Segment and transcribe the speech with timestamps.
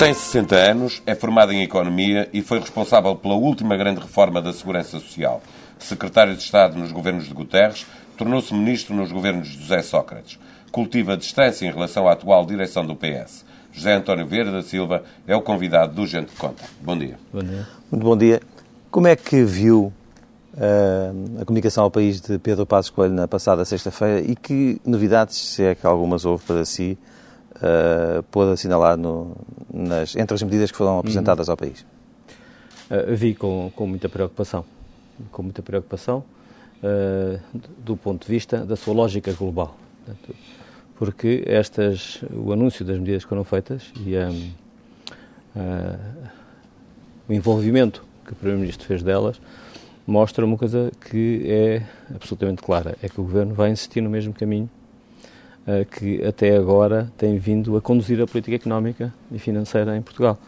[0.00, 4.50] Tem 60 anos, é formado em Economia e foi responsável pela última grande reforma da
[4.50, 5.42] Segurança Social.
[5.78, 7.86] Secretário de Estado nos governos de Guterres,
[8.16, 10.38] tornou-se ministro nos governos de José Sócrates.
[10.72, 13.44] Cultiva distância em relação à atual direção do PS.
[13.72, 16.64] José António Vieira da Silva é o convidado do Gente de Conta.
[16.80, 17.18] Bom dia.
[17.30, 17.68] Bom dia.
[17.92, 18.40] Muito bom dia.
[18.90, 19.92] Como é que viu
[20.54, 25.36] uh, a comunicação ao país de Pedro Passos Coelho na passada sexta-feira e que novidades,
[25.36, 26.96] se é que algumas houve para si,
[27.60, 29.36] uh, pôde assinalar no,
[29.72, 31.84] nas, entre as medidas que foram apresentadas ao país?
[32.90, 34.64] Uh, vi com, com muita preocupação,
[35.30, 36.24] com muita preocupação
[36.82, 37.40] uh,
[37.78, 39.76] do ponto de vista da sua lógica global.
[40.04, 40.34] Portanto,
[40.96, 44.50] porque estas, o anúncio das medidas que foram feitas e um,
[47.26, 49.40] o envolvimento que o Primeiro-Ministro fez delas
[50.06, 51.82] mostra uma coisa que é
[52.14, 54.68] absolutamente clara, é que o Governo vai insistir no mesmo caminho
[55.90, 60.38] que até agora tem vindo a conduzir a política económica e financeira em Portugal,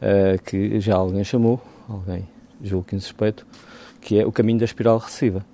[0.00, 2.26] uh, que já alguém chamou, alguém
[2.62, 3.46] julgo que insuspeito,
[4.00, 5.44] que é o caminho da espiral recessiva.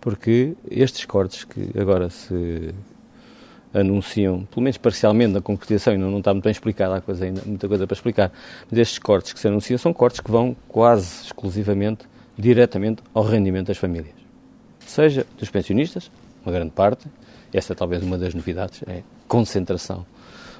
[0.00, 2.74] Porque estes cortes que agora se
[3.72, 7.42] anunciam, pelo menos parcialmente, na concretização, não, não está muito bem explicada, há coisa ainda,
[7.46, 8.32] muita coisa para explicar,
[8.70, 12.04] mas estes cortes que se anunciam são cortes que vão quase exclusivamente,
[12.36, 14.14] diretamente ao rendimento das famílias.
[14.80, 16.10] Seja dos pensionistas,
[16.44, 17.06] uma grande parte,
[17.52, 20.04] essa é talvez uma das novidades, é concentração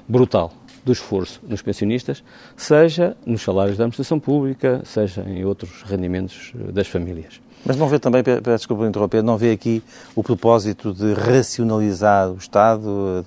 [0.07, 0.51] brutal
[0.83, 2.23] do esforço nos pensionistas,
[2.57, 7.41] seja nos salários da administração pública, seja em outros rendimentos das famílias.
[7.65, 9.81] Mas não vê também, peço desculpa interromper, não vê aqui
[10.13, 13.23] o propósito de racionalizar o Estado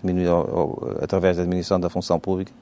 [0.53, 2.53] ou, através da diminuição da função pública?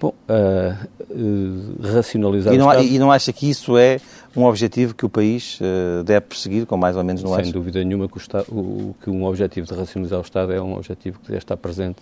[0.00, 2.80] Bom, uh, uh, racionalizar e não.
[2.80, 4.00] E não acha que isso é
[4.36, 7.82] um objetivo que o país uh, deve perseguir, com mais ou menos no Sem dúvida
[7.82, 11.18] nenhuma que, o Estado, o, que um objetivo de racionalizar o Estado é um objetivo
[11.18, 12.00] que deve estar presente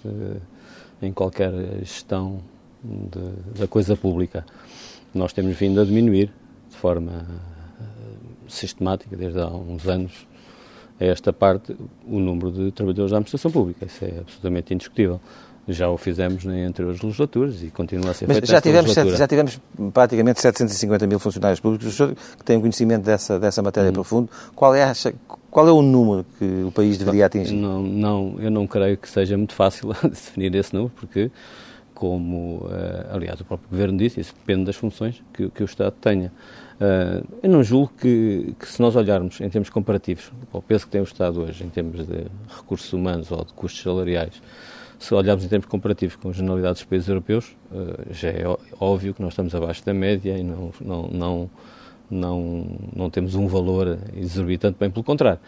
[1.00, 2.40] em qualquer gestão
[2.84, 4.44] de, da coisa pública.
[5.14, 6.30] Nós temos vindo a diminuir
[6.68, 7.24] de forma
[8.46, 10.26] sistemática, desde há uns anos,
[11.00, 11.76] a esta parte,
[12.06, 13.86] o número de trabalhadores da administração pública.
[13.86, 15.20] Isso é absolutamente indiscutível.
[15.68, 19.26] Já o fizemos em anteriores legislaturas e continua a ser Mas feito já tivemos, já
[19.26, 19.60] tivemos
[19.92, 21.88] praticamente 750 mil funcionários públicos.
[21.88, 23.94] O senhor que tem conhecimento dessa, dessa matéria hum.
[23.94, 24.92] profundo, qual é,
[25.50, 27.54] qual é o número que o país deveria atingir?
[27.54, 31.32] Não, não, eu não creio que seja muito fácil definir esse número, porque,
[31.92, 35.94] como, uh, aliás, o próprio Governo disse, isso depende das funções que, que o Estado
[36.00, 36.32] tenha.
[36.76, 40.92] Uh, eu não julgo que, que, se nós olharmos em termos comparativos ao peso que
[40.92, 44.40] tem o Estado hoje em termos de recursos humanos ou de custos salariais,
[44.98, 48.44] se olharmos em termos comparativos com a generalidade dos países europeus, uh, já é
[48.80, 51.50] óbvio que nós estamos abaixo da média e não, não, não,
[52.10, 55.40] não, não temos um valor exorbitante, bem pelo contrário.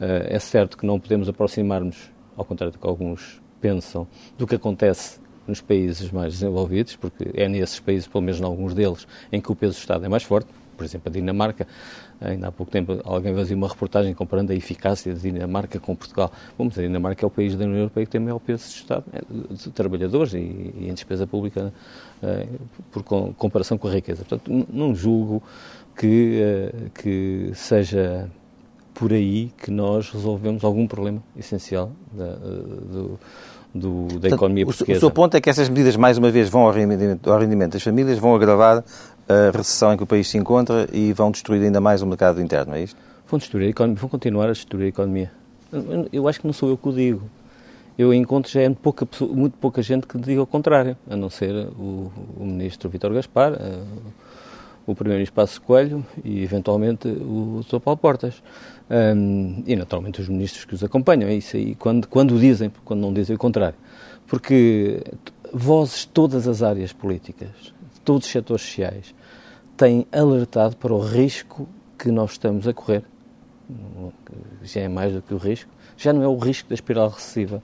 [0.00, 4.06] Uh, é certo que não podemos aproximar-nos, ao contrário do que alguns pensam,
[4.38, 8.74] do que acontece nos países mais desenvolvidos, porque é nesses países, pelo menos em alguns
[8.74, 10.48] deles, em que o peso do Estado é mais forte
[10.80, 11.68] por exemplo, a Dinamarca.
[12.20, 16.30] Ainda há pouco tempo alguém fazia uma reportagem comparando a eficácia da Dinamarca com Portugal.
[16.58, 19.04] Mas a Dinamarca é o país da União Europeia que tem maior peso de Estado,
[19.12, 19.20] é,
[19.54, 21.72] de trabalhadores e, e, em despesa pública
[22.22, 22.46] é,
[22.92, 24.24] por comparação com a riqueza.
[24.24, 25.42] Portanto, não julgo
[25.96, 28.28] que, é, que seja
[28.92, 33.18] por aí que nós resolvemos algum problema essencial da, do,
[33.74, 34.98] do, da Portanto, economia portuguesa.
[34.98, 37.72] O seu ponto é que essas medidas, mais uma vez, vão ao rendimento, ao rendimento
[37.72, 38.84] das famílias, vão agravar
[39.30, 42.42] a recessão em que o país se encontra e vão destruir ainda mais o mercado
[42.42, 42.98] interno, é isto?
[43.28, 45.30] Vão destruir a economia, vão continuar a destruir a economia.
[46.12, 47.22] Eu acho que não sou eu que o digo.
[47.96, 51.30] Eu encontro já é muito pouca, muito pouca gente que diga o contrário, a não
[51.30, 53.82] ser o, o ministro Vítor Gaspar, eh,
[54.86, 57.78] o primeiro-ministro Passos Coelho e, eventualmente, o Dr.
[57.78, 58.42] Paulo Portas.
[58.90, 61.28] Um, e, naturalmente, os ministros que os acompanham.
[61.28, 63.76] É isso aí, quando, quando dizem, quando não dizem o contrário.
[64.26, 65.02] Porque
[65.52, 67.50] vozes de todas as áreas políticas,
[67.94, 69.14] de todos os setores sociais,
[69.80, 71.66] têm alertado para o risco
[71.98, 73.02] que nós estamos a correr.
[74.62, 75.70] Já é mais do que o risco.
[75.96, 77.62] Já não é o risco da espiral recessiva.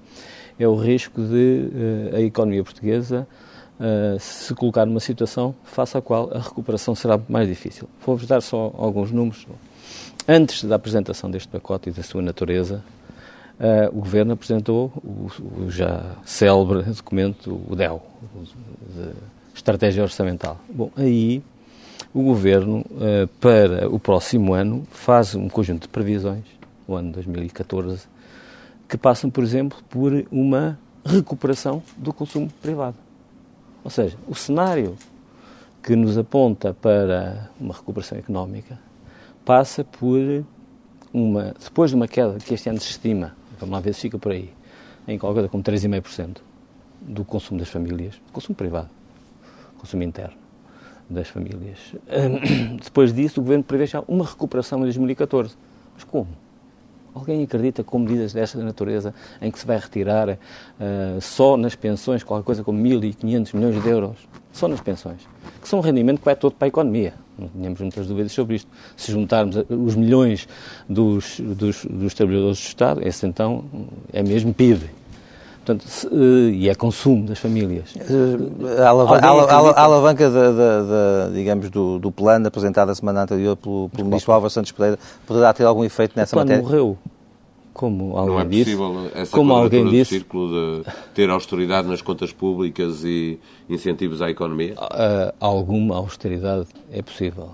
[0.58, 1.68] É o risco de
[2.12, 3.28] uh, a economia portuguesa
[3.78, 7.86] uh, se colocar numa situação face à qual a recuperação será mais difícil.
[8.00, 9.46] Vou-vos dar só alguns números.
[10.26, 12.82] Antes da apresentação deste pacote e da sua natureza,
[13.60, 15.30] uh, o Governo apresentou o,
[15.64, 18.02] o, já célebre documento, o DEL,
[18.94, 19.12] de
[19.54, 20.58] Estratégia Orçamental.
[20.66, 21.42] Bom, aí
[22.16, 26.44] o Governo, uh, para o próximo ano, faz um conjunto de previsões,
[26.88, 28.08] o ano 2014,
[28.88, 32.96] que passam, por exemplo, por uma recuperação do consumo privado.
[33.84, 34.96] Ou seja, o cenário
[35.82, 38.78] que nos aponta para uma recuperação económica
[39.44, 40.42] passa por
[41.12, 44.18] uma, depois de uma queda que este ano se estima, vamos lá ver se fica
[44.18, 44.54] por aí,
[45.06, 46.38] em qualquer coisa como 3,5%
[47.02, 48.88] do consumo das famílias, consumo privado,
[49.76, 50.45] consumo interno
[51.08, 51.78] das famílias.
[52.82, 55.56] Depois disso, o Governo prevê já uma recuperação em 2014.
[55.94, 56.28] Mas como?
[57.14, 62.22] Alguém acredita com medidas desta natureza em que se vai retirar uh, só nas pensões
[62.22, 64.16] qualquer coisa como 1.500 milhões de euros?
[64.52, 65.26] Só nas pensões.
[65.60, 67.14] Que são um rendimento que vai todo para a economia.
[67.38, 68.70] Não tínhamos muitas dúvidas sobre isto.
[68.96, 70.46] Se juntarmos os milhões
[70.88, 73.64] dos, dos, dos trabalhadores do Estado, esse então
[74.12, 74.90] é mesmo PIB.
[75.66, 77.92] Portanto, se, uh, e é consumo das famílias.
[78.78, 83.56] A, alavanca, a, alavanca da, da, da, digamos, do, do, plano apresentado a semana anterior
[83.56, 84.96] pelo, pelo ministro Álvaro Santos Pereira
[85.26, 86.62] poderá ter algum efeito nessa o plano matéria?
[86.62, 86.98] morreu.
[87.74, 91.88] Como alguém não é possível disse, essa como alguém do disse, círculo de ter austeridade
[91.88, 94.74] nas contas públicas e incentivos à economia?
[94.74, 97.50] Uh, alguma austeridade é possível.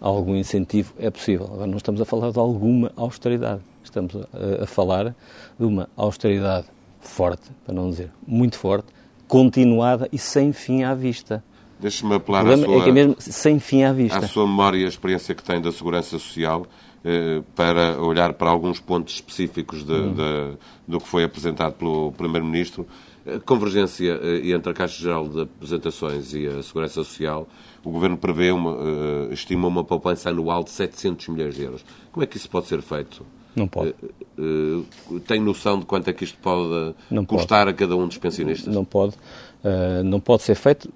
[0.00, 1.46] Algum incentivo é possível.
[1.46, 3.62] Agora não estamos a falar de alguma austeridade.
[3.82, 5.16] Estamos a, a falar
[5.58, 6.66] de uma austeridade
[7.08, 8.92] forte, para não dizer muito forte,
[9.26, 11.42] continuada e sem fim à vista.
[11.80, 14.18] Deixe-me apelar à sua, é que é mesmo sem fim à vista.
[14.18, 16.66] à sua memória e a experiência que tem da segurança social
[17.04, 20.14] eh, para olhar para alguns pontos específicos de, hum.
[20.14, 20.56] de,
[20.86, 22.86] do que foi apresentado pelo Primeiro-Ministro.
[23.26, 27.48] A convergência eh, entre a Caixa Geral de Apresentações e a Segurança Social,
[27.82, 31.84] o Governo prevê uma, eh, estima uma poupança anual de 700 milhões de euros.
[32.12, 33.26] Como é que isso pode ser feito?
[33.54, 33.94] Não pode.
[34.38, 37.70] Uh, uh, tem noção de quanto é que isto pode não custar pode.
[37.70, 38.74] a cada um dos pensionistas?
[38.74, 39.14] Não pode.
[39.62, 40.92] Uh, não pode ser feito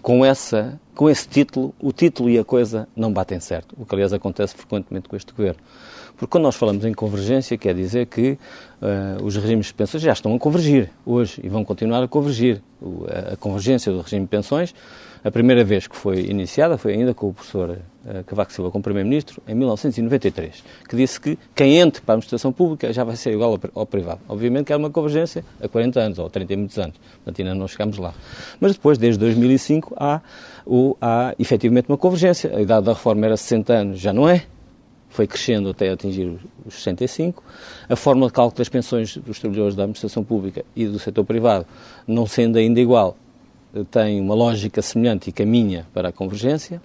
[0.00, 1.74] com, essa, com esse título.
[1.80, 3.74] O título e a coisa não batem certo.
[3.78, 5.60] O que, aliás, acontece frequentemente com este governo.
[6.16, 8.38] Porque quando nós falamos em convergência, quer dizer que
[9.22, 12.60] os regimes de pensões já estão a convergir hoje e vão continuar a convergir.
[13.32, 14.74] a convergência do regime de pensões
[15.24, 18.82] a primeira vez que foi iniciada foi ainda com o professor uh, Cavaco Silva como
[18.82, 23.32] Primeiro-Ministro, em 1993, que disse que quem entre para a administração pública já vai ser
[23.32, 24.20] igual ao, ao, privado.
[24.28, 27.54] Obviamente que era uma convergência a 40 anos, ou 30 e muitos anos, portanto ainda
[27.54, 28.12] não chegamos lá.
[28.60, 30.20] Mas depois, desde 2005, há,
[30.66, 32.56] o, há efetivamente uma convergência.
[32.56, 34.42] A idade da reforma era 60 anos, já não é,
[35.12, 37.44] foi crescendo até atingir os 65.
[37.88, 41.66] A forma de cálculo das pensões dos trabalhadores da administração pública e do setor privado,
[42.06, 43.16] não sendo ainda igual,
[43.90, 46.80] tem uma lógica semelhante e caminha para a convergência.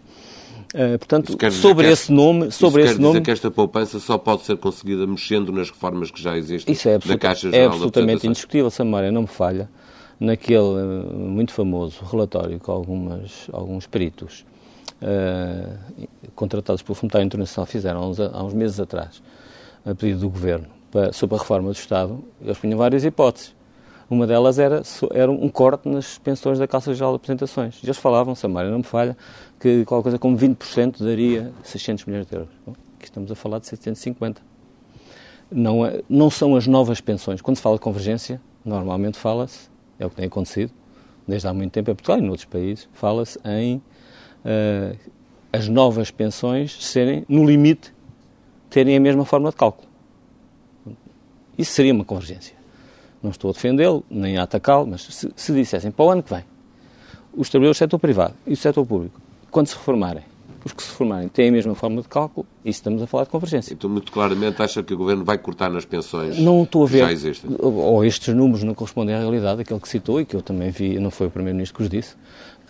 [0.76, 5.08] Uh, portanto, sobre esse nome, sobre esse nome, que esta poupança só pode ser conseguida
[5.08, 8.70] mexendo nas reformas que já existem isso é da Caixa é Geral É absolutamente indiscutível,
[8.70, 9.70] se a memória não me falha,
[10.20, 14.44] naquele uh, muito famoso relatório com algumas, alguns peritos
[15.02, 19.22] uh, contratados pelo Fundo Internacional fizeram há uns, há uns, meses atrás,
[19.86, 23.56] a pedido do Governo, para, sobre a reforma do Estado, eles punham várias hipóteses.
[24.10, 27.84] Uma delas era, era um corte nas pensões da Caixa Geral de Apresentações.
[27.84, 29.18] Eles falavam, Samário não me falha,
[29.60, 32.50] que qualquer coisa como 20% daria 600 milhões de euros.
[32.66, 34.42] Bom, aqui estamos a falar de 750.
[35.52, 37.42] Não, é, não são as novas pensões.
[37.42, 39.70] Quando se fala de convergência, normalmente fala-se,
[40.00, 40.72] é o que tem acontecido,
[41.28, 43.82] desde há muito tempo em Portugal e em outros países, fala-se em
[44.46, 44.98] uh,
[45.52, 47.94] as novas pensões serem, no limite,
[48.70, 49.88] terem a mesma forma de cálculo.
[51.58, 52.58] Isso seria uma convergência
[53.22, 56.34] não estou a defendê-lo, nem a atacá-lo, mas se, se dissessem para o ano que
[56.34, 56.44] vem,
[57.36, 59.20] os trabalhadores do setor privado e do setor público,
[59.52, 60.24] quando se reformarem,
[60.64, 63.30] os que se reformarem têm a mesma forma de cálculo, e estamos a falar de
[63.30, 63.74] convergência.
[63.74, 67.00] Então, muito claramente, acha que o Governo vai cortar nas pensões não estou a ver,
[67.00, 67.56] já existem?
[67.60, 71.00] Ou estes números não correspondem à realidade, aquele que citou e que eu também vi,
[71.00, 72.16] não foi o Primeiro-Ministro que os disse,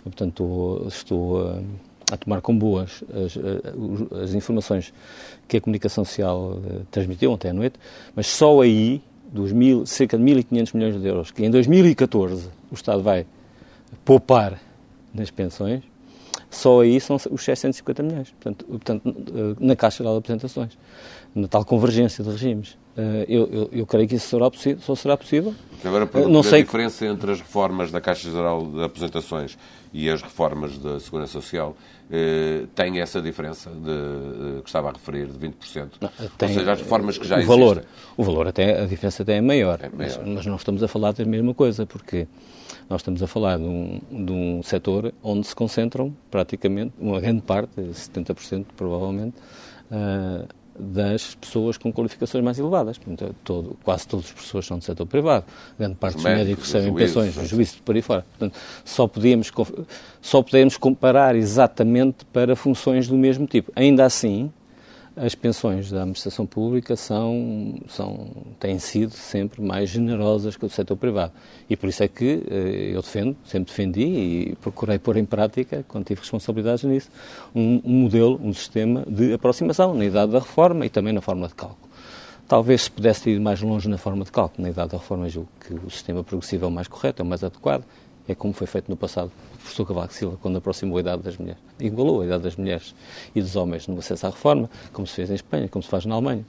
[0.08, 1.62] portanto, estou,
[2.10, 3.38] a, tomar com boas as,
[4.22, 4.92] as, informações
[5.46, 7.78] que a comunicação social eh, transmitiu ontem à noite,
[8.14, 12.74] mas só aí dos mil, cerca de 1.500 milhões de euros que em 2014 o
[12.74, 13.26] Estado vai
[14.04, 14.58] poupar
[15.12, 15.82] nas pensões,
[16.50, 18.30] só aí são os 650 milhões.
[18.30, 20.78] Portanto, portanto na Caixa Geral de Apresentações,
[21.34, 22.76] na tal convergência de regimes.
[22.98, 25.54] Eh, eu, eu, eu creio que isso será possível, só será possível.
[25.84, 29.56] Agora, não sei a diferença entre as reformas da Caixa Geral de Apresentações
[29.94, 31.76] e as reformas da Segurança Social
[32.10, 35.90] eh, tem essa diferença de, eh, que estava a referir, de 20%?
[36.00, 37.56] Não, tem, Ou seja, as reformas que já o existem.
[37.56, 37.84] Valor,
[38.16, 40.18] o valor, até, a diferença até é maior, é maior.
[40.18, 42.26] Mas, mas, não estamos a falar da mesma coisa, porque
[42.90, 47.42] nós estamos a falar de um, de um setor onde se concentram praticamente, uma grande
[47.42, 49.36] parte, 70% provavelmente,
[49.92, 52.98] uh, das pessoas com qualificações mais elevadas.
[52.98, 55.44] Portanto, todo, quase todas as pessoas são do setor privado.
[55.78, 58.24] Grande parte dos médicos recebem pensões, os juízes por aí fora.
[58.30, 59.50] Portanto, só podíamos,
[60.20, 63.72] só podemos comparar exatamente para funções do mesmo tipo.
[63.74, 64.52] Ainda assim,
[65.20, 70.74] as pensões da administração pública são, são, têm sido sempre mais generosas que o do
[70.74, 71.32] setor privado.
[71.68, 75.84] E por isso é que eh, eu defendo, sempre defendi e procurei pôr em prática,
[75.88, 77.10] quando tive responsabilidades nisso,
[77.54, 81.48] um, um modelo, um sistema de aproximação na idade da reforma e também na forma
[81.48, 81.88] de cálculo.
[82.46, 84.62] Talvez se pudesse ir mais longe na forma de cálculo.
[84.62, 87.26] Na idade da reforma, julgo que o sistema progressivo é o mais correto, é o
[87.26, 87.84] mais adequado.
[88.28, 91.60] É como foi feito no passado professor Cavaco Silva, quando aproximou a idade das mulheres.
[91.80, 92.94] Igualou a idade das mulheres
[93.34, 96.04] e dos homens no acesso à reforma, como se fez em Espanha, como se faz
[96.04, 96.44] na Alemanha.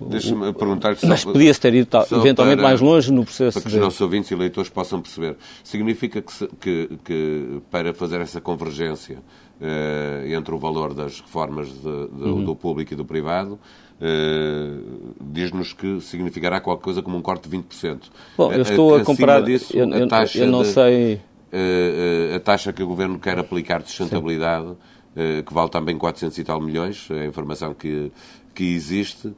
[0.00, 3.76] Deixa-me perguntar Mas podia-se ter ido eventualmente para, mais longe no processo Para que de...
[3.76, 5.36] os nossos ouvintes e leitores possam perceber.
[5.62, 9.18] Significa que, se, que, que para fazer essa convergência
[9.60, 12.44] eh, entre o valor das reformas de, de, uhum.
[12.44, 13.58] do público e do privado,
[14.00, 18.00] Uh, diz-nos que significará qualquer coisa como um corte de 20%.
[18.36, 19.40] Bom, eu estou a, a comparar.
[19.40, 21.14] Disso, eu, eu, eu, não de, sei.
[21.52, 26.36] Uh, a taxa que o Governo quer aplicar de sustentabilidade, uh, que vale também 400
[26.36, 28.10] e tal milhões, é a informação que,
[28.52, 29.32] que existe,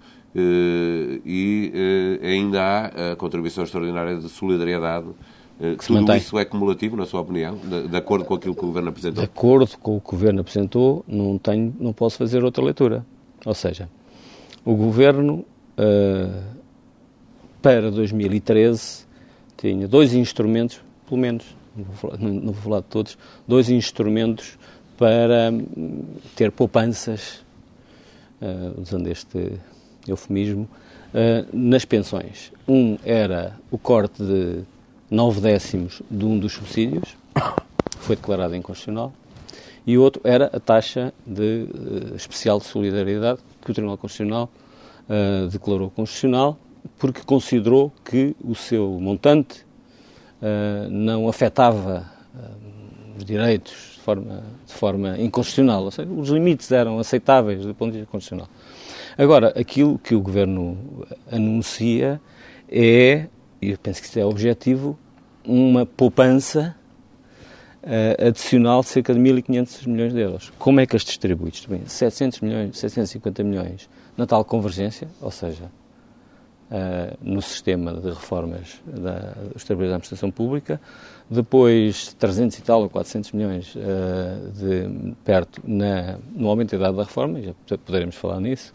[1.25, 1.73] e
[2.23, 5.07] ainda há a contribuição extraordinária de solidariedade.
[5.87, 6.19] Tudo mantém.
[6.19, 9.25] isso é cumulativo, na sua opinião, de, de, acordo com aquilo que o Governo apresentou?
[9.25, 13.07] De acordo com o que o Governo apresentou, não, tenho, não posso fazer outra leitura.
[13.47, 13.89] Ou seja,
[14.67, 15.47] o Governo,
[17.63, 19.07] para 2013,
[19.57, 21.45] tinha dois instrumentos, pelo menos,
[21.75, 24.59] não vou, falar, não vou falar de todos, dois instrumentos
[24.97, 26.05] para hum,
[26.35, 27.45] ter poupanças,
[28.41, 29.53] uh, usando este
[30.07, 30.69] eufemismo,
[31.13, 32.53] uh, nas pensões.
[32.67, 34.61] Um era o corte de
[35.11, 37.17] 9 décimos de um dos subsídios,
[37.99, 39.13] foi declarado inconstitucional,
[39.87, 41.69] e o outro era a taxa de
[42.13, 44.51] uh, especial de solidariedade, que o Tribunal Constitucional
[45.53, 46.59] declarou constitucional,
[46.99, 49.65] porque considerou que o seu montante
[50.43, 55.85] uh, não afetava uh, os direitos de forma, de forma inconstitucional.
[55.85, 58.49] Ou seja, os limites eram aceitáveis do ponto de vista constitucional.
[59.19, 62.21] Agora, aquilo que o Governo anuncia
[62.69, 63.27] é,
[63.61, 64.99] e eu penso que isso é objetivo,
[65.45, 66.76] uma poupança
[67.87, 70.53] uh, adicional de cerca de 1.500 milhões de euros.
[70.59, 71.51] Como é que as distribui?
[71.51, 75.65] Distribui 700 milhões, 750 milhões na tal convergência, ou seja,
[76.71, 80.81] uh, no sistema de reformas da, trabalhadores da administração pública,
[81.31, 86.97] depois 300 e tal ou 400 milhões uh, de perto na, no aumento da idade
[86.97, 88.73] da reforma, já poderemos falar nisso,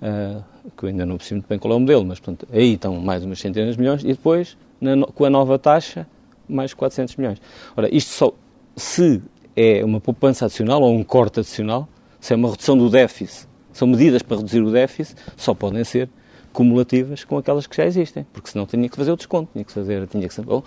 [0.00, 0.42] uh,
[0.76, 2.96] que eu ainda não percebo muito bem qual é o modelo, mas portanto, aí estão
[2.96, 6.06] mais umas centenas de milhões, e depois, na, com a nova taxa,
[6.48, 7.42] mais 400 milhões.
[7.76, 8.32] Ora, isto só,
[8.76, 9.22] se
[9.56, 11.88] é uma poupança adicional ou um corte adicional,
[12.20, 16.08] se é uma redução do déficit, são medidas para reduzir o déficit, só podem ser
[16.52, 19.72] cumulativas com aquelas que já existem, porque senão tinha que fazer o desconto, tinha que
[19.72, 20.62] fazer, tinha que ser, bom,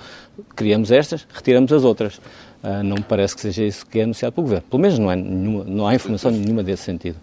[0.55, 2.17] criamos estas, retiramos as outras.
[2.63, 4.67] Uh, não me parece que seja isso que é anunciado pelo Governo.
[4.69, 7.17] Pelo menos não, é nenhuma, não há informação nenhuma desse sentido.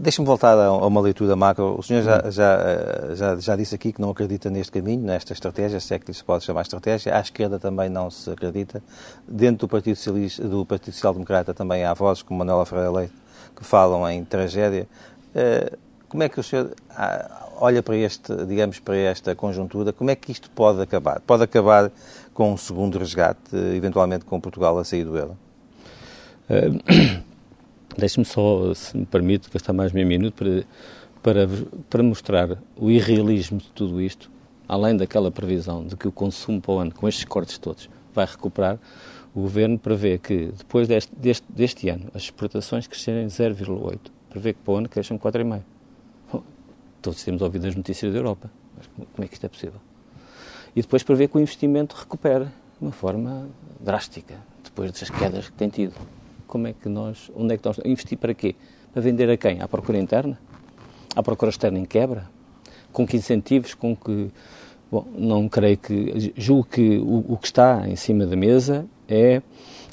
[0.00, 1.76] Deixe-me voltar a uma leitura macro.
[1.76, 5.80] O senhor já, já, já, já, disse aqui que não acredita neste caminho, nesta estratégia,
[5.80, 7.16] se é que lhe se pode chamar estratégia.
[7.16, 8.80] À esquerda também não se acredita.
[9.26, 13.12] Dentro do Partido, Socialista, do Partido Social Democrata também há vozes, como Manuela Ferreira Leite,
[13.56, 14.86] que falam em tragédia.
[15.34, 15.76] Uh,
[16.08, 19.92] como é que o senhor ah, olha para este, digamos, para esta conjuntura?
[19.92, 21.18] Como é que isto pode acabar?
[21.26, 21.90] Pode acabar
[22.32, 25.36] com um segundo resgate, eventualmente com Portugal a sair do euro?
[26.48, 27.20] Uh,
[27.98, 30.64] Deixe-me só, se me permite, gastar mais meio minuto para,
[31.20, 31.48] para,
[31.90, 34.30] para mostrar o irrealismo de tudo isto,
[34.68, 38.24] além daquela previsão de que o consumo para o ano, com estes cortes todos, vai
[38.24, 38.78] recuperar,
[39.34, 43.98] o Governo prevê que depois deste, deste, deste ano as exportações crescerem 0,8,
[44.30, 45.62] prevê que para o ano cresçam 4,5.
[47.02, 48.48] Todos temos ouvido as notícias da Europa.
[48.76, 49.80] Mas como é que isto é possível?
[50.74, 53.48] E depois ver que o investimento recupera de uma forma
[53.80, 55.94] drástica, depois das quedas que tem tido.
[56.48, 58.56] Como é que nós, onde é que nós, investir para quê?
[58.92, 59.60] Para vender a quem?
[59.60, 60.36] À procura interna?
[61.14, 62.28] À procura externa em quebra?
[62.92, 63.74] Com que incentivos?
[63.74, 64.30] Com que,
[64.90, 69.40] bom, não creio que, julgo que o, o que está em cima da mesa é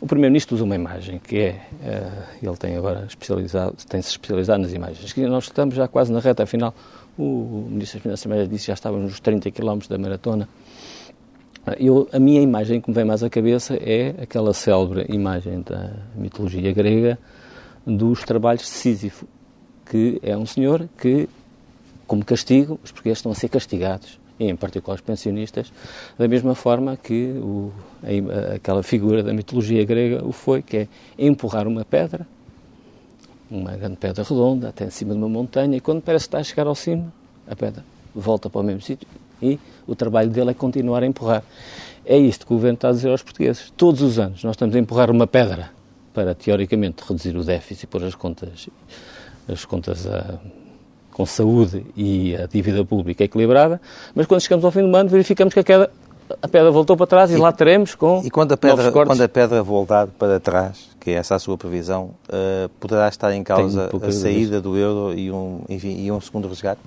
[0.01, 4.73] o Primeiro-Ministro usa uma imagem que é, uh, ele tem agora especializado, tem-se especializado nas
[4.73, 6.73] imagens, que nós estamos já quase na reta final.
[7.17, 10.49] O Ministro das Finanças disse que já estávamos nos 30 km da maratona.
[11.67, 15.61] Eh, eu, a minha imagem que me vem mais à cabeça é aquela célebre imagem
[15.61, 17.17] da mitologia grega
[17.85, 19.27] dos trabalhos de Sísifo,
[19.89, 21.29] que é um senhor que,
[22.07, 25.71] como castigo, os portugueses estão a ser castigados e em particular os pensionistas,
[26.17, 27.71] da mesma forma que o,
[28.03, 32.27] a, aquela figura da mitologia grega o foi, que é empurrar uma pedra
[33.49, 36.39] uma grande pedra redonda até em cima de uma montanha e quando parece que está
[36.39, 37.11] a chegar ao cimo,
[37.47, 39.07] a pedra volta para o mesmo sítio
[39.45, 41.43] e o trabalho dele é continuar a empurrar.
[42.05, 43.71] É isto que o governo está a dizer aos portugueses.
[43.75, 45.71] Todos os anos nós estamos a empurrar uma pedra
[46.13, 48.69] para, teoricamente, reduzir o déficit e pôr as contas,
[49.47, 50.39] as contas a,
[51.11, 53.81] com saúde e a dívida pública equilibrada,
[54.13, 55.89] mas quando chegamos ao fim do ano verificamos que a, queda,
[56.41, 59.21] a pedra voltou para trás e, e lá teremos com E quando a, pedra, quando
[59.21, 63.43] a pedra voltar para trás, que é essa a sua previsão, uh, poderá estar em
[63.43, 66.81] causa a saída do euro e um, enfim, e um segundo resgate?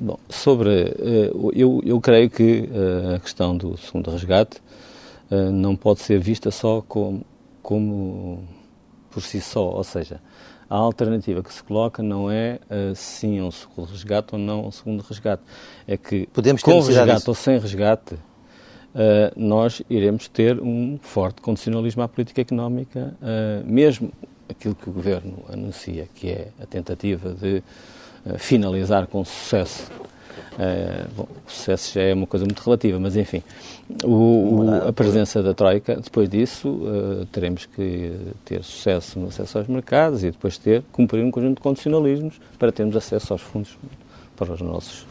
[0.00, 0.70] Bom, sobre.
[0.70, 4.62] Eh, eu, eu creio que eh, a questão do segundo resgate
[5.30, 7.24] eh, não pode ser vista só como,
[7.62, 8.44] como
[9.10, 10.20] por si só, ou seja,
[10.70, 12.58] a alternativa que se coloca não é
[12.94, 15.42] sim um segundo resgate ou não um segundo resgate.
[15.86, 17.30] É que Podemos com resgate disso.
[17.30, 18.16] ou sem resgate,
[19.36, 23.14] nós iremos ter um forte condicionalismo à política económica,
[23.64, 24.10] mesmo
[24.48, 27.62] aquilo que o Governo anuncia, que é a tentativa de
[28.38, 29.90] finalizar com sucesso.
[30.54, 33.42] Uh, bom, sucesso já é uma coisa muito relativa, mas enfim,
[34.04, 38.12] o, o, a presença da Troika, depois disso, uh, teremos que
[38.44, 42.70] ter sucesso no acesso aos mercados e depois ter, cumprir um conjunto de condicionalismos para
[42.70, 43.76] termos acesso aos fundos
[44.36, 45.06] para os nossos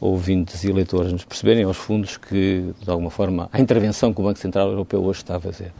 [0.00, 4.24] ouvintes e eleitores nos perceberem aos fundos que, de alguma forma, a intervenção que o
[4.24, 5.72] Banco Central Europeu hoje está a fazer.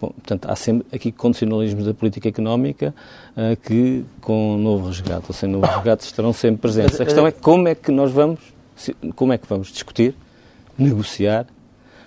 [0.00, 2.94] Bom, portanto, há sempre aqui condicionalismos da política económica
[3.36, 7.00] uh, que, com novo resgate ou sem novo resgate, estarão sempre presentes.
[7.00, 8.40] A questão é como é que nós vamos,
[9.14, 10.14] como é que vamos discutir,
[10.76, 11.46] negociar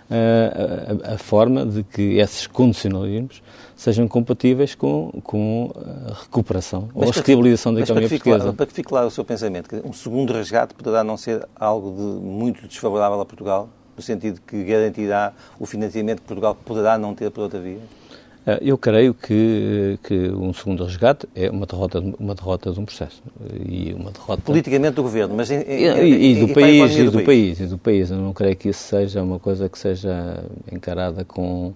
[0.09, 3.41] uh, a, a, forma de que esses condicionalismos
[3.75, 8.53] sejam compatíveis com, com a recuperação mas ou a estabilização da economia para portuguesa.
[8.53, 12.25] para que fique claro o seu pensamento, um segundo resgate poderá não ser algo de
[12.25, 17.31] muito desfavorável a Portugal, no sentido que garantirá o financiamento que Portugal poderá não ter
[17.31, 17.79] por outra via?
[18.45, 22.85] Eh, eu creio que, que um segundo resgate é uma derrota, uma derrota de um
[22.85, 23.21] processo
[23.67, 27.11] e uma derrota politicamente do governo, mas em, em, e, e, do, país, e do,
[27.11, 27.25] do país.
[27.25, 28.11] país e do país.
[28.11, 31.73] Eu não creio que isso seja uma coisa que seja encarada com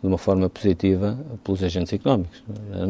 [0.00, 2.42] de uma forma positiva pelos agentes económicos.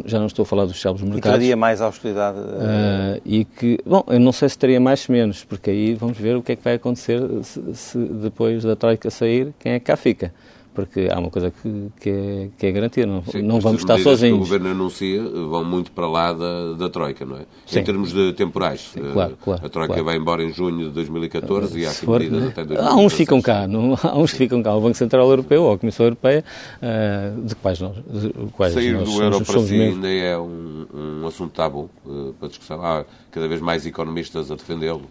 [0.05, 1.27] Já não estou a falar dos chaves mercados.
[1.27, 2.38] E traria mais austeridade?
[2.38, 6.18] Uh, e que, bom, eu não sei se teria mais ou menos, porque aí vamos
[6.18, 9.79] ver o que é que vai acontecer se, se depois da Troika sair, quem é
[9.79, 10.33] que cá fica
[10.79, 13.99] porque há uma coisa que, que, é, que é garantida, não, Sim, não vamos estar
[13.99, 14.37] sozinhos.
[14.37, 17.47] que o Governo anuncia vão muito para lá da, da Troika, não é?
[17.67, 17.81] Sim.
[17.81, 18.93] Em termos de temporais.
[18.95, 20.05] Sim, claro, claro, a Troika claro.
[20.05, 22.49] vai embora em junho de 2014 uh, e há aqui for, medidas né?
[22.51, 22.87] até 2016.
[22.87, 25.64] Há uns que ficam cá, não, há uns que ficam cá, o Banco Central Europeu
[25.64, 26.45] ou a Comissão Europeia,
[26.81, 30.87] uh, de quais nós, de quais Sair nós do euro para si ainda é um,
[30.95, 32.81] um assunto tabu uh, para discussão.
[32.81, 35.03] Há cada vez mais economistas a defendê-lo.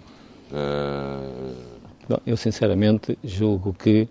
[0.50, 2.18] Uh...
[2.26, 4.08] eu sinceramente julgo que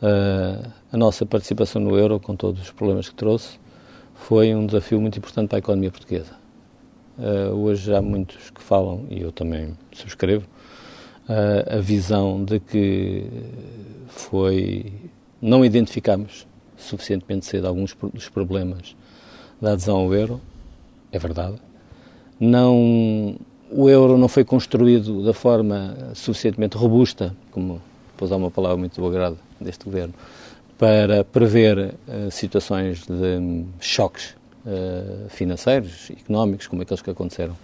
[0.00, 3.58] Uh, a nossa participação no euro, com todos os problemas que trouxe,
[4.14, 6.32] foi um desafio muito importante para a economia portuguesa.
[7.18, 10.46] Uh, hoje há muitos que falam, e eu também subscrevo,
[11.28, 13.26] uh, a visão de que
[14.08, 14.92] foi.
[15.42, 18.94] não identificamos suficientemente cedo alguns dos problemas
[19.60, 20.40] da adesão ao euro.
[21.10, 21.56] É verdade.
[22.38, 23.36] Não,
[23.68, 27.82] o euro não foi construído da forma suficientemente robusta, como
[28.18, 30.12] para usar uma palavra muito do agrado deste governo,
[30.76, 34.34] para prever uh, situações de um, choques
[34.66, 37.56] uh, financeiros, económicos, como aqueles que aconteceram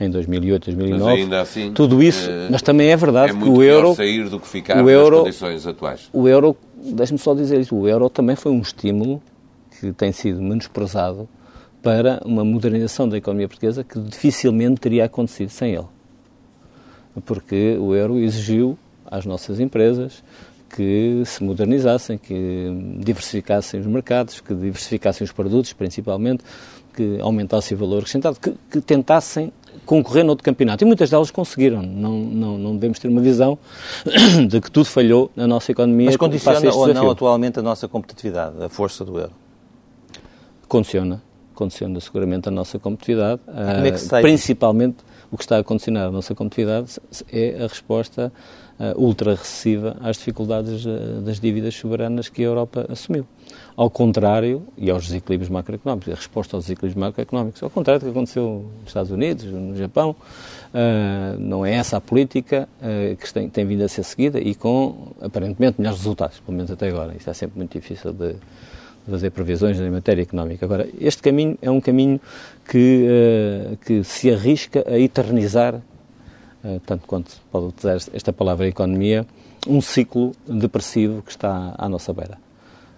[0.00, 1.04] em 2008, 2009.
[1.04, 4.28] Mas ainda assim, tudo isso, uh, mas também é verdade é que o euro sair
[4.28, 6.08] do que ficar o euro, nas condições atuais.
[6.12, 9.22] O euro, deixe-me só dizer isso, o euro também foi um estímulo
[9.78, 11.28] que tem sido menosprezado
[11.82, 15.86] para uma modernização da economia portuguesa que dificilmente teria acontecido sem ele.
[17.26, 18.78] Porque o euro exigiu
[19.12, 20.24] às nossas empresas
[20.74, 26.42] que se modernizassem, que diversificassem os mercados, que diversificassem os produtos, principalmente,
[26.94, 29.52] que aumentassem o valor acrescentado, que, que tentassem
[29.84, 30.82] concorrer no outro campeonato.
[30.82, 31.82] E muitas delas conseguiram.
[31.82, 33.58] Não, não, não devemos ter uma visão
[34.48, 36.06] de que tudo falhou na nossa economia.
[36.06, 39.32] Mas condiciona ou não atualmente a nossa competitividade, a força do euro?
[40.66, 41.22] Condiciona.
[41.54, 43.42] Condiciona seguramente a nossa competitividade.
[43.44, 44.96] Como é que se principalmente
[45.30, 46.98] o que está a condicionar a nossa competitividade
[47.30, 48.32] é a resposta
[48.96, 53.26] ultra-recessiva às dificuldades uh, das dívidas soberanas que a Europa assumiu.
[53.76, 58.10] Ao contrário, e aos desequilíbrios macroeconómicos, a resposta aos desequilíbrios macroeconómicos, ao contrário do que
[58.10, 62.68] aconteceu nos Estados Unidos, no Japão, uh, não é essa a política
[63.18, 66.88] que tem, tem, vindo a ser seguida e com, aparentemente, melhores resultados, pelo menos até
[66.88, 67.14] agora.
[67.16, 68.36] Isto é sempre muito difícil de,
[69.08, 70.64] fazer previsões em matéria económica.
[70.64, 72.20] Agora, este caminho é um caminho
[72.68, 75.80] que, uh, que se arrisca a eternizar eh,
[76.86, 79.26] tanto quanto pode utilizar esta palavra economia,
[79.66, 82.38] um ciclo depressivo que está à nossa beira.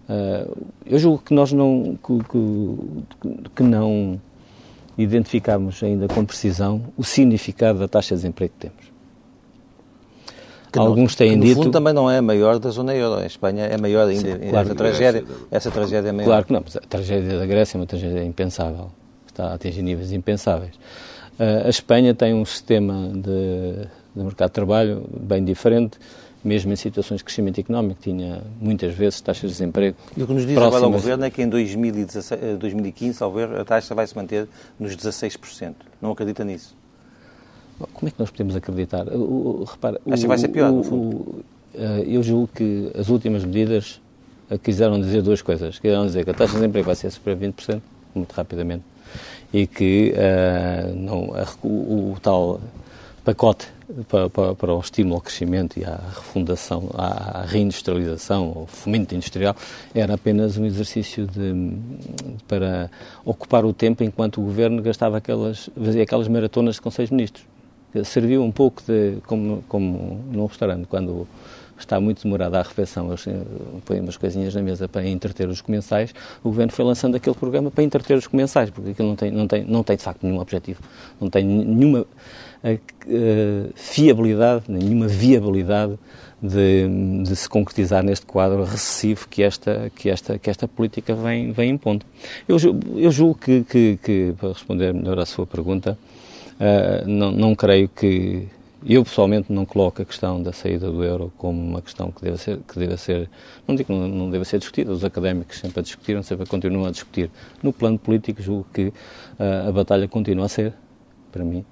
[0.09, 0.47] Eh,
[0.87, 4.21] eu julgo que nós não que, que, não
[4.99, 8.95] identificarmos ainda com precisão o significado da taxa de desemprego que temos.
[10.71, 11.57] Que Alguns não, têm que no dito.
[11.57, 13.23] fundo também não é a maior da zona euro.
[13.23, 14.39] Em Espanha é maior ainda.
[14.39, 14.67] Sim, claro.
[14.67, 16.27] essa, tragédia, essa tragédia é maior.
[16.27, 18.91] Claro que não, a tragédia da Grécia é uma tragédia impensável.
[19.27, 20.73] Está a atingir níveis impensáveis.
[21.39, 25.99] Uh, a Espanha tem um sistema de, de mercado de trabalho bem diferente,
[26.45, 29.97] mesmo em situações de crescimento económico, tinha muitas vezes taxas de desemprego.
[30.17, 30.83] E o que nos diz próximas.
[30.83, 34.15] agora o Governo é que em 2016, eh, 2015, ao ver, a taxa vai se
[34.15, 34.47] manter
[34.79, 35.75] nos 16%.
[36.01, 36.77] Não acredita nisso?
[37.93, 39.09] Como é que nós podemos acreditar?
[39.09, 41.17] O, o, repara, Acha que vai ser pior, no fundo?
[41.75, 44.01] uh, eu julgo que as últimas medidas
[44.63, 45.79] quiseram dizer duas coisas.
[45.79, 47.83] Quiseram dizer que a taxa de desemprego vai ser superior a 20%,
[48.15, 48.85] muito rapidamente,
[49.53, 52.61] e que uh, não, a, o, o, tal
[53.25, 53.67] pacote
[54.09, 59.57] para, para, para, o estímulo ao crescimento e à refundação, à, reindustrialização, ao fomento industrial,
[59.95, 61.73] era apenas um exercício de,
[62.47, 62.91] para
[63.25, 67.47] ocupar o tempo enquanto o governo gastava aquelas, fazia aquelas maratonas Conselhos de Ministros.
[68.05, 71.29] Serviu um pouco de, como, como num restaurante, quando
[71.79, 73.25] está muito demorada a refeição, eles
[73.85, 77.71] põem umas coisinhas na mesa para entreter os comensais, o Governo foi lançando aquele programa
[77.71, 80.41] para entreter os comensais, porque aquilo não tem, não tem, não tem de facto nenhum
[80.41, 80.81] objetivo,
[81.21, 85.99] não tem nenhuma uh, fiabilidade, nenhuma viabilidade
[86.43, 91.53] de, de, se concretizar neste quadro recessivo que esta, que esta, que esta política vem,
[91.53, 92.05] vem impondo.
[92.47, 92.59] Eu,
[92.97, 95.97] eu julgo que, que, que, para responder melhor à sua pergunta,
[96.55, 98.47] Uh, não, não, creio que
[98.87, 102.37] eu pessoalmente não coloco a questão da saída do euro como uma questão que deva
[102.37, 103.31] ser que deva ser
[103.67, 106.85] não digo que não, não deva ser discutida os académicos sempre a discutiram sempre continuam
[106.87, 107.31] a discutir.
[107.63, 110.75] No plano político julgo que uh, a batalha continua a ser
[111.33, 111.65] para mim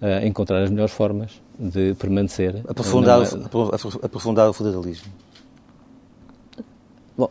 [0.00, 5.12] uh, encontrar as melhores formas de permanecer aprofundar, o, aprofundar o federalismo.
[7.16, 7.30] Bom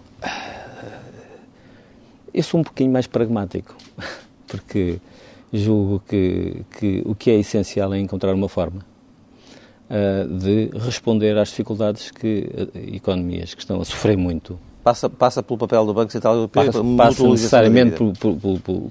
[2.32, 3.76] eu sou um pouquinho mais pragmático
[4.48, 5.00] porque
[5.52, 8.93] julgo que, que o que é essencial é encontrar uma forma
[10.40, 14.60] de responder às dificuldades que uh, economias que estão a sofrer muito.
[14.84, 16.66] Passa, passa pelo papel do Banco Central Europeu?
[16.66, 18.90] Passa, passa necessariamente pelo, pelo, pelo,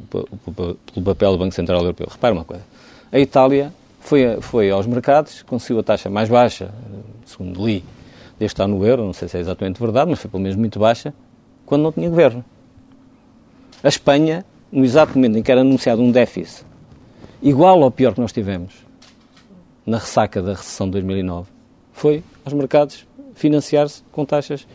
[0.54, 2.06] pelo, papel do Banco Central Europeu.
[2.10, 2.62] Repara uma coisa.
[3.10, 6.70] A Itália foi, foi aos mercados, conseguiu a taxa mais baixa,
[7.26, 7.84] segundo li,
[8.38, 10.78] deste ano no euro, não sei se é exatamente verdade, mas foi pelo menos muito
[10.78, 11.12] baixa,
[11.66, 12.44] quando não tinha governo.
[13.82, 16.64] A Espanha no exato momento em que era anunciado um déficit
[17.42, 18.72] igual ao pior que nós tivemos
[19.86, 21.48] na ressaca da recessão de 2009,
[21.92, 24.66] foi aos mercados financiar-se com taxas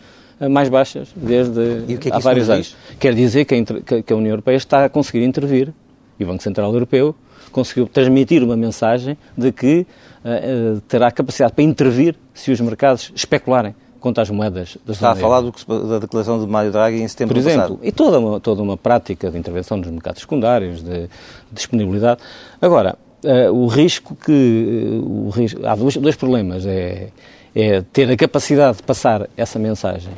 [0.50, 2.67] mais baixas desde que é que há vários anos.
[2.67, 2.98] Diz?
[3.00, 5.74] Quer dizer que a, que a União Europeia está a conseguir intervir
[6.20, 7.15] e o Banco Central Europeu
[7.52, 9.86] conseguiu transmitir uma mensagem de que
[10.24, 15.15] uh, terá capacidade para intervir se os mercados especularem quanto às moedas da Está a
[15.15, 17.80] falar do que, da declaração de Mário Draghi em setembro Por exemplo, passado.
[17.82, 21.10] e toda uma, toda uma prática de intervenção nos mercados secundários, de, de
[21.52, 22.22] disponibilidade.
[22.62, 24.32] Agora, uh, o risco que...
[24.32, 26.66] Uh, o risco, há dois, dois problemas.
[26.66, 27.10] É,
[27.56, 30.13] é ter a capacidade de passar essa mensagem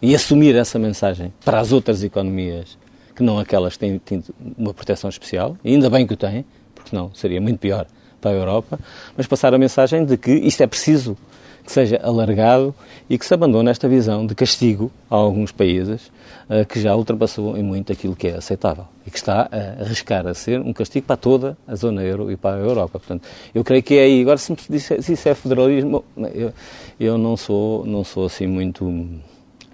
[0.00, 2.76] e assumir essa mensagem para as outras economias
[3.14, 6.44] que não aquelas que têm tido uma proteção especial, e ainda bem que o têm,
[6.74, 7.86] porque senão seria muito pior
[8.20, 8.78] para a Europa,
[9.16, 11.16] mas passar a mensagem de que isto é preciso
[11.64, 12.74] que seja alargado
[13.08, 16.10] e que se abandone esta visão de castigo a alguns países
[16.48, 20.26] uh, que já ultrapassou em muito aquilo que é aceitável e que está a arriscar
[20.26, 22.98] a ser um castigo para toda a zona euro e para a Europa.
[22.98, 24.22] Portanto, eu creio que é aí.
[24.22, 26.52] Agora, se, se isso é federalismo, eu,
[26.98, 28.84] eu não sou não sou assim muito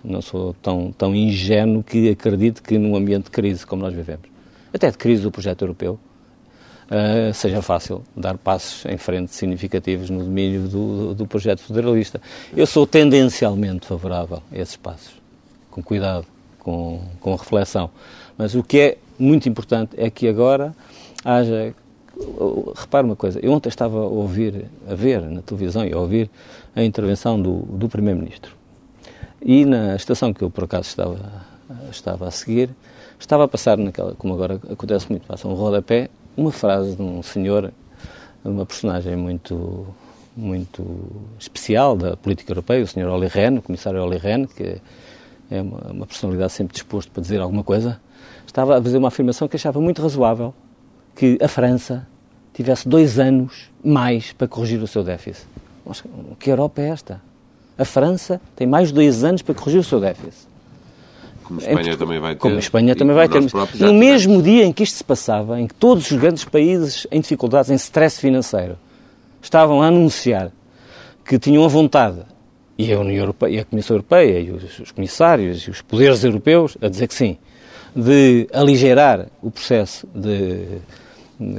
[0.05, 4.29] não sou tão tão ingênuo que acredito que num ambiente de crise como nós vivemos,
[4.73, 5.99] até de crise do projeto europeu,
[6.89, 12.19] Uh, seja fácil dar passos em frente significativos no domínio do, do, projeto federalista.
[12.57, 15.13] Eu sou tendencialmente favorável a esses passos,
[15.71, 16.27] com cuidado,
[16.59, 17.91] com, com reflexão.
[18.39, 20.75] Mas o que é muito importante é que agora
[21.23, 21.75] haja.
[22.75, 26.29] Repare uma coisa, eu ontem estava a ouvir, a ver na televisão e a ouvir
[26.75, 28.57] a intervenção do, do Primeiro-Ministro.
[29.41, 31.19] E na estação que eu por acaso estava,
[31.93, 32.71] estava a seguir,
[33.21, 37.23] estava a passar naquela, como agora acontece muito, passa um rodapé, uma frase de um
[37.23, 37.73] senhor,
[38.45, 39.87] uma personagem muito
[40.37, 40.85] muito
[41.37, 43.09] especial da política europeia, o Sr.
[43.09, 44.81] Olli Rehn, o comissário Olli Rehn, que
[45.51, 48.01] é uma, uma, personalidade sempre disposto para dizer alguma coisa,
[48.47, 50.55] estava a fazer uma afirmação que achava muito razoável,
[51.17, 52.07] que a França
[52.55, 55.45] tivesse dois anos mais para corrigir o seu déficit.
[55.85, 56.05] Mas
[56.39, 57.21] que Europa é esta?
[57.77, 60.47] A França tem mais dois anos para corrigir o seu déficit.
[61.49, 62.41] Como a Espanha também vai ter.
[62.41, 63.41] Como a Espanha também vai ter.
[63.81, 67.21] No mesmo dia em que isto se passava, em que todos os grandes países em
[67.23, 68.77] dificuldades, em stress financeiro,
[69.41, 70.53] estavam a anunciar
[71.25, 72.19] que tinham a vontade,
[72.77, 76.23] e a União Europeia, e a Comissão Europeia, e os, os comissários, e os poderes
[76.23, 77.39] europeus, a dizer que sim,
[77.97, 80.81] de aligerar o processo de,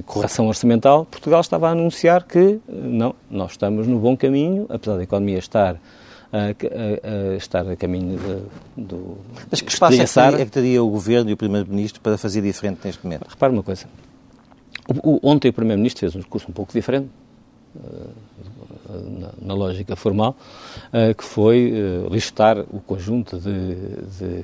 [0.05, 5.03] correção orçamental, Portugal estava a anunciar que não, nós estamos no bom caminho, apesar da
[5.03, 5.79] economia estar
[6.31, 9.17] a, a, a estar a caminho de, do.
[9.49, 12.17] Mas que espaço é que, teria, é que teria o Governo e o Primeiro-Ministro para
[12.17, 13.27] fazer diferente neste momento?
[13.27, 13.85] Repare uma coisa.
[14.87, 17.09] O, o, ontem o Primeiro-Ministro fez um discurso um pouco diferente,
[17.75, 18.09] uh,
[19.19, 20.35] na, na, lógica formal,
[20.87, 23.75] uh, que foi uh, listar o conjunto de,
[24.19, 24.43] de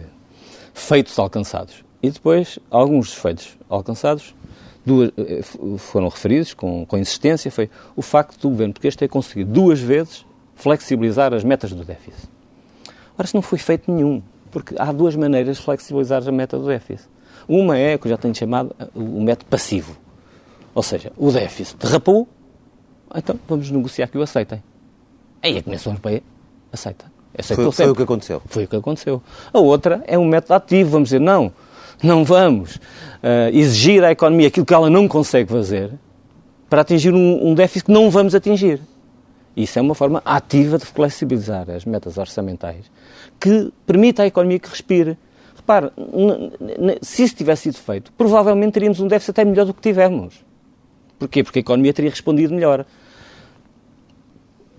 [0.74, 1.84] feitos alcançados.
[2.02, 4.36] E depois, alguns dos feitos alcançados
[4.86, 5.10] duas,
[5.80, 10.24] foram referidos com, com insistência, foi o facto do governo português ter conseguido duas vezes
[10.56, 12.30] flexibilizar as metas do déficit.
[13.18, 16.66] Ora, isso não foi feito nenhum, porque há duas maneiras de flexibilizar a meta do
[16.66, 17.10] déficit.
[17.48, 19.96] Uma é, que eu já tenho chamado, o método passivo.
[20.74, 22.28] Ou seja, o déficit derrapou,
[23.14, 24.62] então vamos negociar que o aceitem.
[25.42, 26.24] Aí a Comissão Europeia
[26.72, 27.06] aceita.
[27.44, 28.42] Foi, foi o que aconteceu.
[28.46, 29.22] Foi o que aconteceu.
[29.54, 31.52] A outra é um método ativo, vamos dizer, não,
[32.02, 35.92] não vamos uh, exigir à economia aquilo que ela não consegue fazer
[36.70, 38.82] para atingir um, um déficit que não vamos atingir.
[39.56, 42.92] Isso é uma forma ativa de flexibilizar as metas orçamentais
[43.40, 45.18] que permita à economia que respire.
[45.56, 45.92] Repare,
[47.02, 50.44] se isso tivesse sido feito, provavelmente teríamos um déficit até melhor do que tivemos.
[51.18, 51.42] Porquê?
[51.44, 52.86] Porque a economia teria respondido melhor.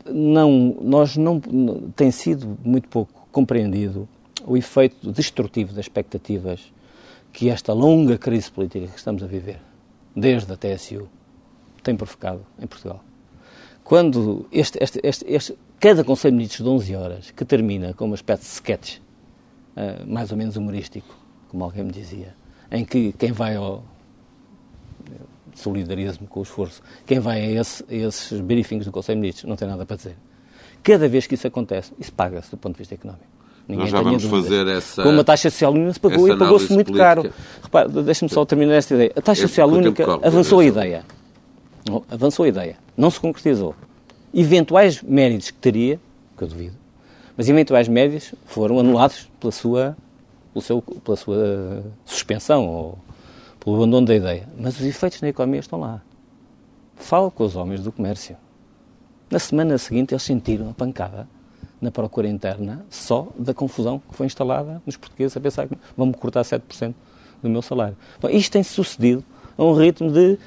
[0.04, 1.40] Não, nós não,
[1.96, 4.06] tem sido muito pouco compreendido
[4.44, 6.72] o efeito destrutivo das expectativas
[7.32, 9.58] que esta longa crise política que estamos a viver,
[10.14, 11.08] desde a TSU,
[11.82, 13.02] tem provocado em Portugal
[13.86, 18.06] quando este, este, este, este, cada Conselho de Ministros de 11 horas, que termina com
[18.06, 21.14] uma espécie de sketch, uh, mais ou menos humorístico,
[21.48, 22.34] como alguém me dizia,
[22.68, 23.84] em que quem vai ao
[25.54, 29.48] solidarismo com o esforço, quem vai a, esse, a esses briefings do Conselho de Ministros
[29.48, 30.16] não tem nada para dizer.
[30.82, 33.24] Cada vez que isso acontece, isso paga-se do ponto de vista económico.
[33.68, 35.00] Ninguém Nós já vamos fazer essa.
[35.00, 37.22] Com uma taxa social única se pagou e pagou-se muito política.
[37.22, 37.32] caro.
[37.62, 39.12] Repare, deixa-me só terminar esta ideia.
[39.14, 41.04] A taxa social única avançou a ideia.
[42.10, 43.74] Avançou a ideia não se concretizou.
[44.32, 46.00] Eventuais méritos que teria,
[46.36, 46.76] que eu duvido,
[47.36, 49.96] mas eventuais méritos foram anulados pela sua,
[50.52, 52.98] pelo seu, pela sua suspensão ou
[53.60, 54.48] pelo abandono da ideia.
[54.58, 56.00] Mas os efeitos na economia estão lá.
[56.94, 58.36] Falo com os homens do comércio.
[59.30, 61.28] Na semana seguinte eles sentiram a pancada
[61.80, 66.14] na procura interna só da confusão que foi instalada nos portugueses a pensar que vão-me
[66.14, 66.94] cortar 7%
[67.42, 67.96] do meu salário.
[68.20, 69.22] Bom, isto tem sucedido
[69.58, 70.38] a um ritmo de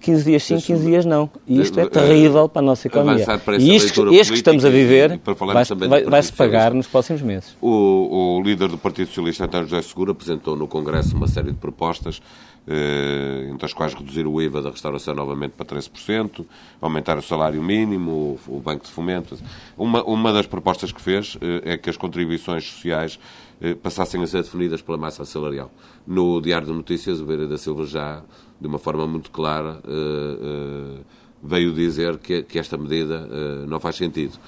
[0.00, 1.30] 15 dias sim, 15 dias não.
[1.46, 3.24] E isto é eh, terrível para a nossa economia.
[3.58, 5.20] E isto, este que estamos a viver
[5.52, 7.56] vai-se vai, vai pagar nos próximos meses.
[7.60, 11.58] O, o, líder do Partido Socialista, António José Seguro, apresentou no Congresso uma série de
[11.58, 12.20] propostas,
[12.68, 16.44] eh, entre as quais reduzir o IVA da restauração novamente para 13%,
[16.80, 19.36] aumentar o salário mínimo, o, o Banco de Fomento.
[19.78, 23.45] Uma, uma das propostas que fez eh, é que as contribuições sociais eh,
[23.82, 25.70] passassem a ser definidas pela massa salarial.
[26.06, 28.22] No Diário de Notícias, o Beira da Silva já,
[28.60, 31.00] de uma forma muito clara, eh, eh,
[31.42, 33.28] veio dizer que, esta medida
[33.66, 34.38] não faz sentido.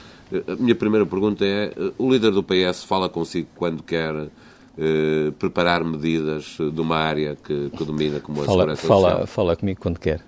[0.46, 4.28] A minha primeira pergunta é: o líder do PS fala consigo quando quer
[5.38, 9.26] preparar medidas de uma área que, que domina como a fala, segurança fala, social?
[9.26, 10.27] Fala comigo quando quer.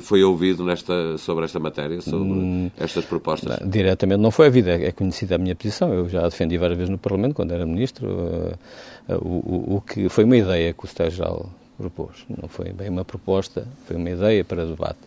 [0.00, 3.60] Foi ouvido nesta, sobre esta matéria, sobre hum, estas propostas?
[3.60, 5.92] Não, diretamente não foi ouvido, é, é conhecida a minha posição.
[5.92, 8.08] Eu já a defendi várias vezes no Parlamento, quando era Ministro.
[8.08, 12.24] Uh, uh, o, o, que foi uma ideia que o Secretário-Geral propôs.
[12.28, 14.98] Não foi bem uma proposta, foi uma ideia para debate,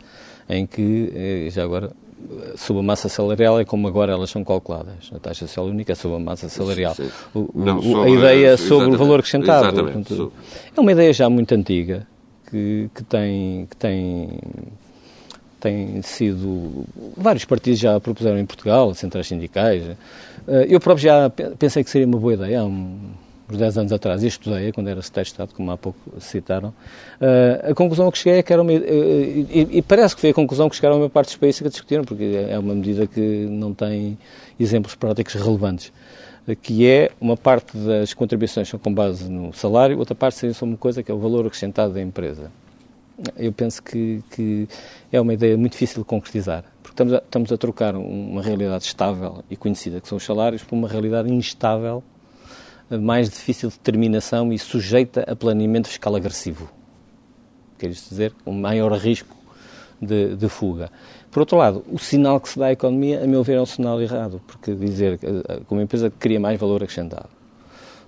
[0.47, 1.91] em que, eh, já agora,
[2.55, 5.09] sob a massa salarial é como agora elas são calculadas.
[5.13, 6.95] A taxa social única é sob a massa salarial.
[7.33, 9.73] O, Não, sobre, a ideia sobre o valor acrescentado.
[9.73, 10.31] Portanto,
[10.75, 12.07] é uma ideia já muito antiga
[12.49, 14.29] que, que tem, que tem,
[15.59, 16.85] tem sido.
[17.15, 19.83] Vários partidos já propuseram em Portugal, centrais sindicais.
[20.47, 24.23] Eh, eu próprio já pensei que seria uma boa ideia há uns 10 anos atrás,
[24.23, 26.73] e estudei quando era secretário de Estado, como há pouco citaram.
[27.21, 28.73] Eh, a conclusão que cheguei é que era uma.
[28.73, 31.61] Eh, e, e parece que foi a conclusão que chegaram a maior parte dos países
[31.61, 34.17] que discutiram, porque é uma medida que não tem
[34.59, 35.91] exemplos práticos relevantes
[36.55, 40.65] que é uma parte das contribuições são com base no salário, outra parte seria só
[40.65, 42.51] uma coisa que é o valor acrescentado da empresa.
[43.35, 44.67] Eu penso que, que
[45.11, 48.85] é uma ideia muito difícil de concretizar, porque estamos a, estamos a trocar uma realidade
[48.85, 52.01] estável e conhecida, que são os salários, por uma realidade instável,
[52.89, 56.69] mais difícil de determinação e sujeita a planeamento fiscal agressivo.
[57.77, 59.35] Quer dizer, um maior risco
[60.01, 60.89] de, de fuga.
[61.31, 63.65] Por outro lado, o sinal que se dá à economia, a meu ver, é um
[63.65, 67.29] sinal errado, porque dizer que eh, uma empresa cria mais valor acrescentado,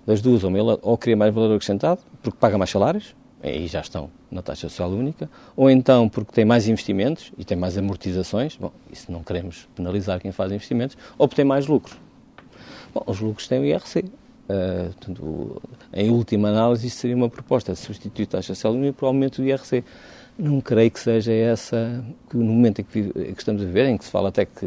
[0.05, 4.09] das duas, ou, ou cria mais valor acrescentado porque paga mais salários, aí já estão
[4.31, 8.71] na taxa social única, ou então porque tem mais investimentos e tem mais amortizações, bom,
[8.91, 11.95] isso não queremos penalizar quem faz investimentos, ou porque tem mais lucros.
[12.93, 14.05] Bom, os lucros têm o IRC,
[14.51, 15.61] Uh, portanto,
[15.93, 19.81] em última análise, isso seria uma proposta substituir a taxa social por aumento do IRC.
[20.41, 23.95] Não creio que seja essa, que no momento em que, que, estamos a viver, em
[23.95, 24.65] que se fala até que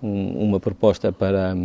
[0.00, 1.56] um, uma proposta para.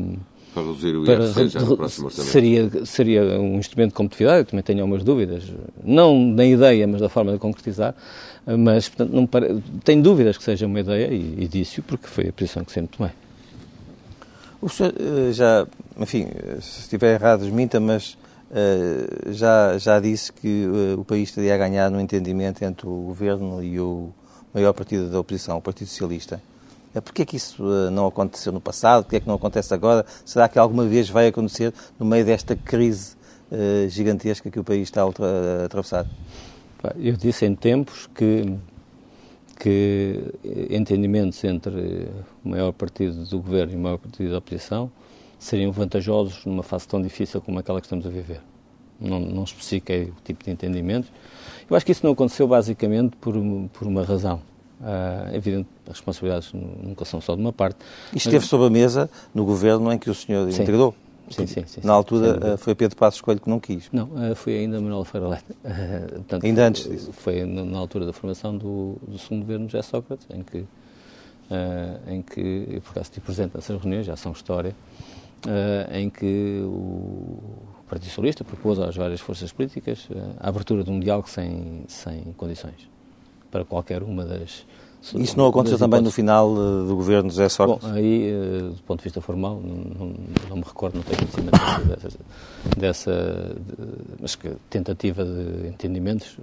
[0.51, 2.31] Para reduzir o IRC para, já no próximo orçamento.
[2.31, 5.43] Seria, seria um instrumento de competitividade, eu também tenho algumas dúvidas.
[5.83, 7.93] Não na ideia, mas da forma de concretizar.
[8.57, 9.61] Mas, portanto, não pare...
[9.83, 12.97] tenho dúvidas que seja uma ideia e, e disse-o porque foi a posição que sempre
[12.97, 13.11] tomei.
[14.59, 15.67] O senhor eh, já,
[15.99, 16.27] enfim,
[16.61, 18.17] se estiver errado, desminta, mas
[18.49, 23.01] uh, já, já disse que uh, o país teria a ganhar no entendimento entre o
[23.01, 24.11] governo e o
[24.53, 26.41] maior partido da oposição, o Partido Socialista.
[26.93, 29.03] Uh, Porquê é que isso não aconteceu no passado?
[29.03, 30.05] Porquê é que não acontece agora?
[30.25, 33.17] Será que alguma vez vai acontecer no meio desta crise
[33.87, 36.05] gigantesca que o país está a atravessar?
[36.97, 38.55] Eu disse em tempos que
[39.59, 40.33] que
[40.69, 42.07] entendimentos entre
[42.45, 44.89] o maior partido do governo e o maior partido da oposição
[45.39, 48.41] seriam vantajosos numa fase tão difícil como aquela que estamos a viver.
[48.99, 51.09] Não, não especifiquei o tipo de entendimentos.
[51.69, 53.33] Eu acho que isso não aconteceu basicamente por,
[53.71, 54.41] por uma razão.
[54.81, 57.77] Uh, é evidente, as responsabilidades nunca são só de uma parte.
[58.13, 60.63] Isto esteve sob a mesa no governo em que o senhor Sim.
[60.63, 60.93] integrou.
[61.29, 63.87] Sim, sim, sim, Na altura foi Pedro Passos Coelho que não quis.
[63.91, 65.39] Não, foi ainda Manuel Ferreira
[66.09, 67.13] Portanto, ainda antes disso?
[67.13, 70.65] Foi na altura da formação do, do segundo governo de José Sócrates, em que,
[72.07, 74.75] em que eu por acaso estive presente nessas reuniões, já são história,
[75.93, 77.39] em que o
[77.89, 82.21] Partido Socialista propôs às várias forças políticas uh, a abertura de um diálogo sem, sem
[82.37, 82.87] condições
[83.49, 84.65] para qualquer uma das
[85.15, 87.87] isso não aconteceu também no final eh, do governo de José Sócrates?
[87.87, 90.15] Bom, aí, eh, do ponto de vista formal, não, não,
[90.49, 92.19] não me recordo, não tenho conhecimento dessa,
[92.77, 93.55] dessa
[94.19, 96.37] mas que tentativa de entendimentos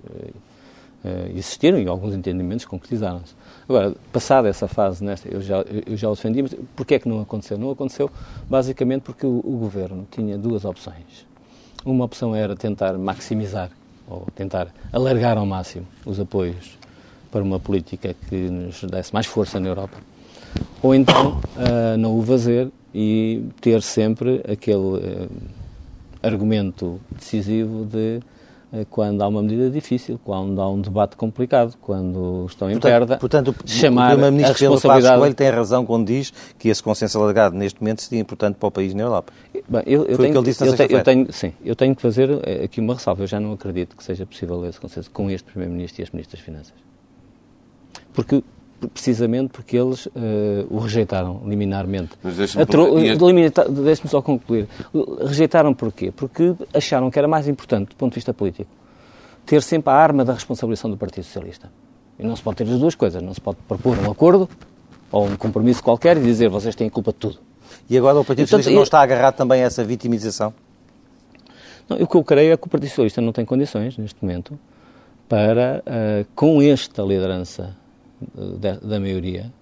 [1.31, 3.35] existiram e alguns entendimentos concretizaram-se.
[3.69, 7.09] Agora, passada essa fase, nesta, eu já, eu já o defendi, mas porquê é que
[7.09, 7.59] não aconteceu?
[7.59, 8.11] Não aconteceu
[8.49, 11.27] basicamente porque o, o governo tinha duas opções.
[11.85, 13.71] Uma opção era tentar maximizar
[14.09, 16.79] ou tentar alargar ao máximo os apoios
[17.31, 19.99] para uma política que nos desse mais força na Europa,
[20.83, 25.29] ou então uh, não o fazer e ter sempre aquele uh,
[26.23, 28.21] argumento decisivo de
[28.91, 33.17] quando há uma medida difícil, quando há um debate complicado, quando estão em portanto, perda,
[33.19, 35.19] portanto, chamar o Primeiro-Ministro a responsabilidade...
[35.19, 38.71] Coelho tem razão quando diz que esse consenso alargado neste momento seria importante para o
[38.71, 39.33] país na Europa.
[39.69, 41.53] Bem, eu, eu Foi tenho, o que ele disse na eu, te, eu tenho, Sim,
[41.65, 42.31] eu tenho que fazer
[42.63, 43.23] aqui uma ressalva.
[43.23, 46.41] Eu já não acredito que seja possível esse consenso com este Primeiro-Ministro e as Ministras
[46.41, 46.87] das Finanças
[48.17, 48.43] porque
[48.93, 50.13] precisamente porque eles uh,
[50.69, 52.11] o rejeitaram liminarmente.
[53.69, 54.69] Deixe-me só concluir.
[55.25, 56.11] Rejeitaram porquê?
[56.11, 58.71] Porque acharam que era mais importante, do ponto de vista político,
[59.45, 61.71] ter sempre a arma da responsabilização do Partido Socialista.
[62.19, 63.23] E não se pode ter as duas coisas.
[63.23, 64.49] Não se pode propor um acordo
[65.11, 67.39] ou um compromisso qualquer e dizer vocês têm culpa de tudo.
[67.89, 70.53] E agora o Partido Socialista não está agarrado também a essa vitimização?
[71.89, 74.59] Não, o que eu creio é que o Partido Socialista não tem condições, neste momento,
[75.29, 77.77] para, uh, com esta liderança
[78.59, 79.53] da, da maioria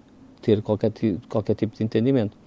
[0.41, 0.91] ter qualquer,
[1.27, 2.37] qualquer tipo de entendimento.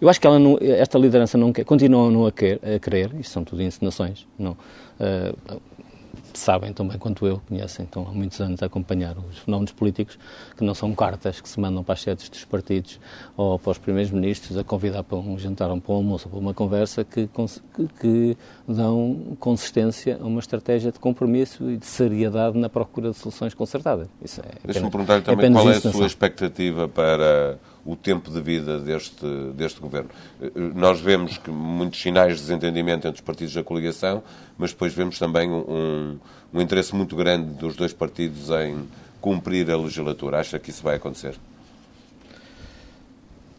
[0.00, 3.32] Eu acho que não, esta liderança não quer, continua não a querer, a querer, isto
[3.32, 5.60] são tudo encenações, não, uh,
[6.38, 10.18] sabem tão bem quanto eu, conhecem, estão há muitos anos a acompanhar os fenómenos políticos,
[10.56, 12.98] que não são cartas que se mandam para as sedes dos partidos
[13.36, 16.30] ou para os primeiros ministros a convidar para um jantar ou para um almoço ou
[16.30, 21.86] para uma conversa que, que, que dão consistência a uma estratégia de compromisso e de
[21.86, 24.08] seriedade na procura de soluções concertadas.
[24.22, 28.78] É Deixa-me perguntar-lhe também é qual é a sua expectativa para o tempo de vida
[28.78, 30.10] deste, deste governo.
[30.74, 34.22] Nós vemos que muitos sinais de desentendimento entre os partidos da coligação,
[34.56, 36.18] mas depois vemos também um,
[36.52, 38.86] um interesse muito grande dos dois partidos em
[39.20, 40.38] cumprir a legislatura.
[40.38, 41.34] Acha que isso vai acontecer?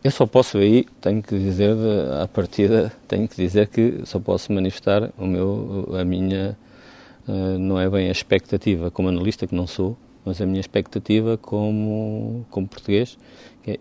[0.04, 1.78] Eu só posso aí, tenho que dizer,
[2.22, 6.58] à partida, tenho que dizer que só posso manifestar o meu, a minha,
[7.26, 11.38] eh, não é bem a expectativa como analista, que não sou, mas a minha expectativa
[11.38, 13.18] como, como português,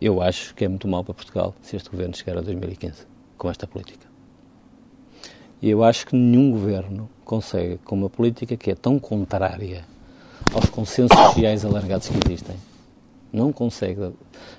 [0.00, 3.50] eu acho que é muito mal para Portugal se este governo chegar a 2015 com
[3.50, 4.06] esta política.
[5.60, 9.84] E eu acho que nenhum governo consegue, com uma política que é tão contrária
[10.52, 12.56] aos consensos sociais alargados que existem,
[13.32, 14.12] não consegue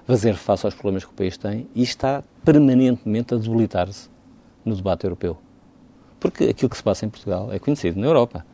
[0.08, 4.10] fazer face aos problemas que o país tem e está permanentemente a debilitar-se
[4.66, 5.38] no debate europeu.
[6.20, 8.46] Porque aquilo que se passa em Portugal é conhecido na Europa.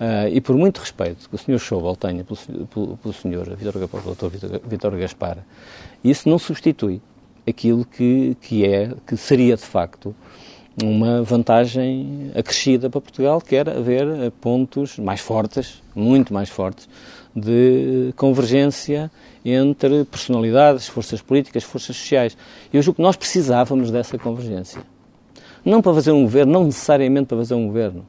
[0.00, 1.58] Uh, e por muito respeito que o Sr.
[1.58, 3.56] Schauble tenha pelo, pelo, pelo Sr.
[4.64, 5.38] Vitor Gaspar,
[6.02, 7.00] isso não substitui
[7.46, 10.14] aquilo que, que é, que seria de facto
[10.82, 16.88] uma vantagem acrescida para Portugal, que era haver pontos mais fortes, muito mais fortes,
[17.34, 19.10] de convergência
[19.44, 22.36] entre personalidades, forças políticas, forças sociais.
[22.72, 24.80] Eu julgo que nós precisávamos dessa convergência.
[25.64, 28.06] Não para fazer um governo, não necessariamente para fazer um governo.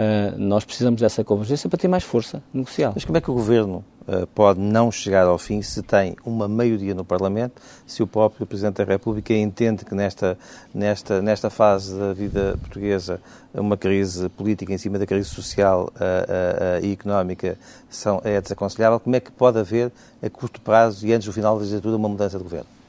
[0.00, 2.92] Uh, nós precisamos dessa convergência para ter mais força negocial.
[2.94, 6.48] Mas como é que o Governo uh, pode não chegar ao fim se tem uma
[6.48, 10.38] maioria no Parlamento, se o próprio Presidente da República entende que nesta,
[10.72, 13.20] nesta, nesta fase da vida portuguesa
[13.52, 17.58] uma crise política em cima da crise social uh, e económica
[17.90, 18.98] são, é desaconselhável?
[19.00, 19.92] Como é que pode haver,
[20.22, 22.79] a curto prazo e antes do final da legislatura, uma mudança de Governo?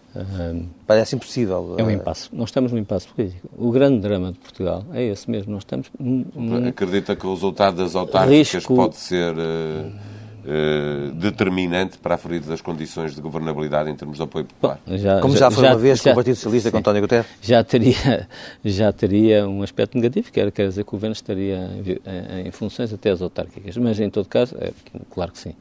[0.85, 1.75] Parece impossível.
[1.77, 2.29] É um impasse.
[2.33, 3.49] Nós estamos num impasse político.
[3.57, 5.53] O grande drama de Portugal é esse mesmo.
[5.53, 5.89] Nós estamos.
[5.99, 6.67] Num...
[6.67, 8.75] Acredita que o resultado das autárquicas risco...
[8.75, 14.45] pode ser uh, uh, determinante para aferir das condições de governabilidade em termos de apoio
[14.45, 14.79] popular?
[14.87, 17.01] Já, Como já, já foi uma vez já, com o Partido Socialista sim, com António
[17.01, 17.27] Guterres?
[17.41, 18.27] Já teria,
[18.65, 22.51] já teria um aspecto negativo, que era, quer dizer que o governo estaria em, em
[22.51, 23.77] funções até as autárquicas.
[23.77, 24.71] Mas, em todo caso, é,
[25.09, 25.53] claro que sim.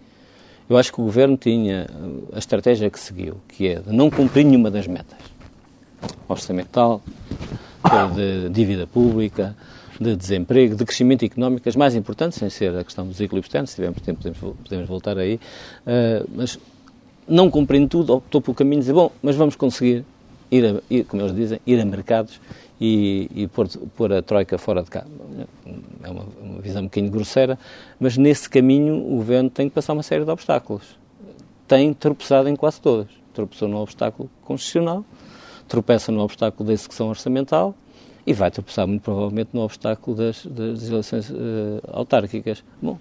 [0.70, 1.88] Eu acho que o Governo tinha
[2.32, 5.18] a estratégia que seguiu, que é de não cumprir nenhuma das metas.
[6.28, 7.02] Orçamental,
[8.14, 9.56] de dívida pública,
[10.00, 13.70] de desemprego, de crescimento económico, as mais importantes, sem ser a questão dos equilíbrios externos,
[13.70, 15.40] se tivermos tempo podemos, podemos voltar aí,
[15.86, 16.56] uh, mas
[17.26, 20.04] não cumprindo tudo, optou pelo caminho de dizer, bom, mas vamos conseguir
[20.50, 22.40] ir, a, ir como eles dizem, ir a mercados
[22.80, 25.04] e, e pôr, pôr, a Troika fora de cá.
[26.02, 27.58] É uma, uma, visão um bocadinho grosseira,
[27.98, 30.98] mas nesse caminho o governo tem que passar uma série de obstáculos.
[31.68, 33.08] Tem tropeçado em quase todas.
[33.32, 35.04] Tropeçou no obstáculo constitucional,
[35.68, 37.74] tropeça no obstáculo da execução orçamental
[38.26, 42.64] e vai tropeçar muito provavelmente no obstáculo das, das eleições uh, autárquicas.
[42.82, 42.98] Bom,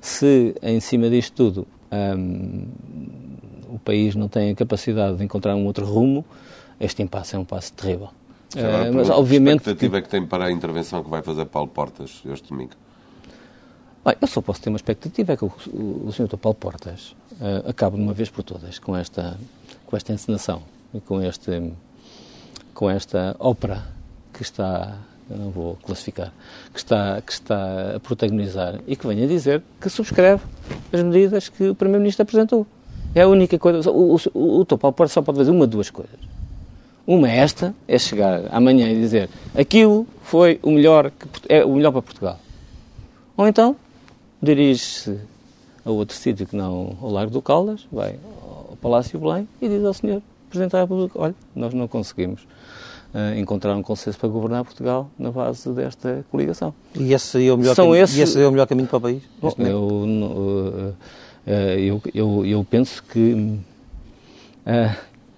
[0.00, 2.66] se em cima disto tudo um,
[3.68, 6.24] o país não tem a capacidade de encontrar um outro rumo,
[6.80, 8.10] este impasse é um passo terrível.
[8.54, 9.62] Uh, mas obviamente.
[9.62, 12.72] Que expectativa é que tem para a intervenção que vai fazer Paulo Portas este domingo?
[14.04, 16.28] Bem, eu só posso ter uma expectativa, é que o, o, o Sr.
[16.38, 19.38] Paulo Portas uh, acabe de uma vez por todas com esta,
[19.84, 20.62] com esta encenação
[20.94, 21.72] e com, este,
[22.72, 23.84] com esta ópera
[24.32, 24.96] que está,
[25.28, 26.32] eu não vou classificar,
[26.72, 30.42] que está, que está a protagonizar e que venha dizer que subscreve
[30.90, 32.66] as medidas que o Primeiro-Ministro apresentou.
[33.14, 33.90] É a única coisa.
[33.90, 36.37] O, o, o, o Paulo Portas só pode fazer uma de duas coisas
[37.08, 41.74] uma é esta é chegar amanhã e dizer aquilo foi o melhor, que, é o
[41.74, 42.38] melhor para Portugal.
[43.34, 43.74] Ou então
[44.42, 45.18] dirige-se
[45.86, 49.82] a outro sítio que não ao Largo do Caldas, vai ao Palácio Belém e diz
[49.82, 52.42] ao Senhor Presidente da República, olha, nós não conseguimos
[53.14, 56.74] uh, encontrar um consenso para governar Portugal na base desta coligação.
[56.94, 58.18] E esse seria o melhor, São caminho, esses...
[58.18, 59.22] esse seria o melhor caminho para o país?
[59.40, 60.94] Bom, eu, uh, uh,
[61.46, 63.58] eu, eu, eu, penso que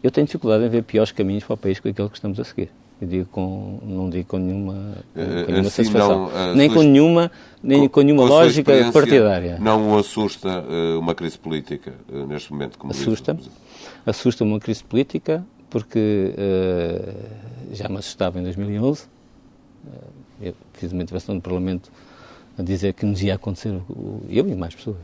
[0.02, 2.44] eu tenho dificuldade em ver piores caminhos para o país que aquele que estamos a
[2.44, 2.70] seguir.
[3.00, 4.74] Eu digo com, não digo com nenhuma,
[5.14, 6.30] com eh, nenhuma assim satisfação.
[6.30, 7.30] Não, nem com nenhuma,
[7.62, 9.58] nem com, com nenhuma lógica partidária.
[9.58, 12.78] Não o assusta uh, uma crise política uh, neste momento?
[12.90, 13.38] assusta
[14.04, 19.04] assusta uma crise política porque uh, já me assustava em 2011.
[20.42, 21.90] eu fiz uma intervenção no Parlamento
[22.58, 23.80] a dizer que nos ia acontecer,
[24.28, 24.98] eu e mais pessoas.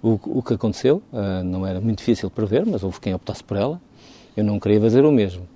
[0.00, 1.02] O, o que aconteceu
[1.44, 3.80] não era muito difícil prever, mas houve quem optasse por ela
[4.36, 5.46] eu não queria fazer o mesmo.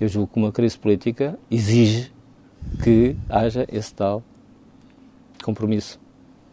[0.00, 2.12] Eu julgo que uma crise política exige
[2.82, 4.22] que haja esse tal
[5.42, 5.98] compromisso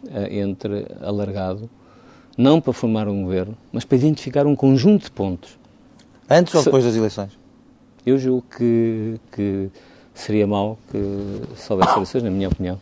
[0.05, 1.69] uh, entre alargado,
[2.37, 5.57] não para formar um governo, mas para identificar um conjunto de pontos.
[6.29, 7.31] Antes ou depois das eleições?
[8.05, 9.69] Eu julgo que, que
[10.13, 10.97] seria mau que
[11.55, 12.79] se houvesse eleições, na minha opinião,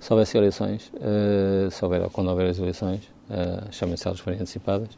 [0.00, 4.88] se houvesse eleições, uh, se houver, quando houver as eleições, uh, chamem-se elas forem antecipadas,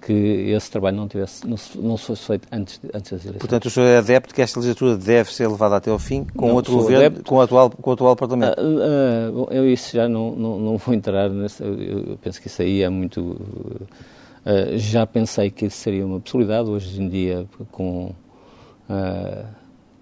[0.00, 3.38] que esse trabalho não, tivesse, não, não fosse feito antes, antes das eleições.
[3.38, 6.48] Portanto, o senhor é adepto que esta legislatura deve ser levada até ao fim com
[6.48, 8.60] não, outro governo, com o, atual, com o atual Parlamento?
[8.60, 12.62] Uh, uh, eu isso já não, não, não vou entrar, nesse, eu penso que isso
[12.62, 13.20] aí é muito...
[13.20, 18.12] Uh, já pensei que isso seria uma possibilidade, hoje em dia, com...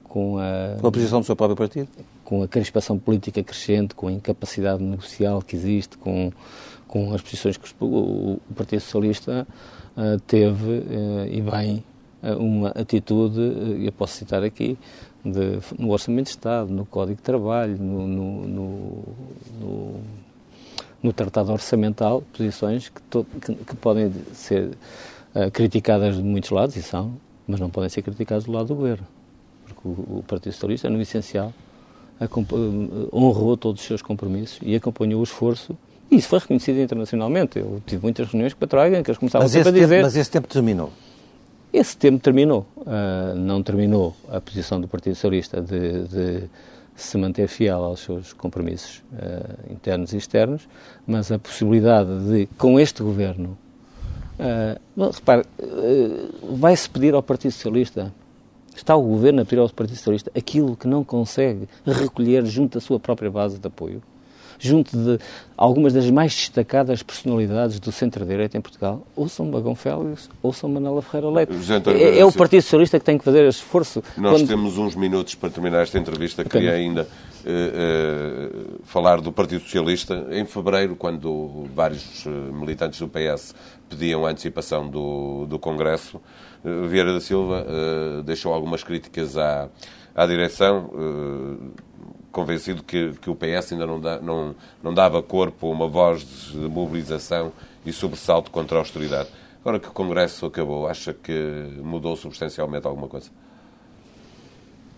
[0.04, 1.88] com a, com a posição do seu próprio partido?
[2.24, 6.32] Com a crispação política crescente, com a incapacidade negocial que existe, com,
[6.88, 9.46] com as posições que o, Partido Socialista
[9.96, 11.84] eh, teve, eh, e bem,
[12.22, 13.40] eh, uma atitude,
[13.84, 14.76] eu posso citar aqui,
[15.22, 20.00] de, no Orçamento de Estado, no Código de Trabalho, no, no, no,
[21.02, 24.70] no Tratado Orçamental, posições que, to, que, que podem ser
[25.52, 27.12] criticadas de muitos lados, e são,
[27.46, 29.06] mas não podem ser criticadas do lado do Governo.
[29.66, 31.52] Porque o, o Partido Socialista, no essencial,
[33.12, 35.76] honrou todos os seus compromissos e acompanhou o esforço
[36.10, 37.58] e isso foi reconhecido internacionalmente.
[37.58, 39.88] Eu tive muitas reuniões com a Troika em que eles começavam mas sempre a dizer...
[39.88, 40.92] Tempo, mas esse tempo terminou?
[41.72, 42.66] Esse tempo terminou.
[42.76, 46.50] Uh, não terminou a posição do Partido Socialista de, de
[46.96, 50.68] se manter fiel aos seus compromissos uh, internos e externos,
[51.06, 53.56] mas a possibilidade de, com este governo,
[54.38, 58.12] uh, repare, uh, vai-se pedir ao Partido Socialista
[58.78, 62.80] Está o Governo a pedir ao Partido Socialista aquilo que não consegue recolher junto da
[62.80, 64.00] sua própria base de apoio?
[64.58, 65.18] Junto de
[65.56, 70.68] algumas das mais destacadas personalidades do centro-direita em Portugal, ou são Bagão Félix, ou são
[70.68, 71.52] Manela Ferreira Leite.
[71.86, 74.02] É, é, o Partido Socialista que tem que fazer esforço.
[74.16, 74.48] Nós quando...
[74.48, 76.44] temos uns minutos para terminar esta entrevista.
[76.44, 80.26] Queria ainda uh, uh, falar do Partido Socialista.
[80.30, 83.54] Em fevereiro, quando vários uh, militantes do PS
[83.88, 86.20] pediam a antecipação do, do Congresso,
[86.88, 87.64] Vieira da Silva
[88.26, 89.68] deixou algumas críticas à,
[90.14, 90.90] à direção
[92.32, 96.50] convencido que, que o PS ainda não, dá, não, não dava corpo a uma voz
[96.52, 97.52] de mobilização
[97.84, 99.28] e sobressalto contra a austeridade.
[99.60, 101.32] Agora que o Congresso acabou, acha que
[101.82, 103.30] mudou substancialmente alguma coisa?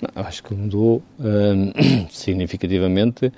[0.01, 3.33] Não, acho que mudou uh, significativamente uh,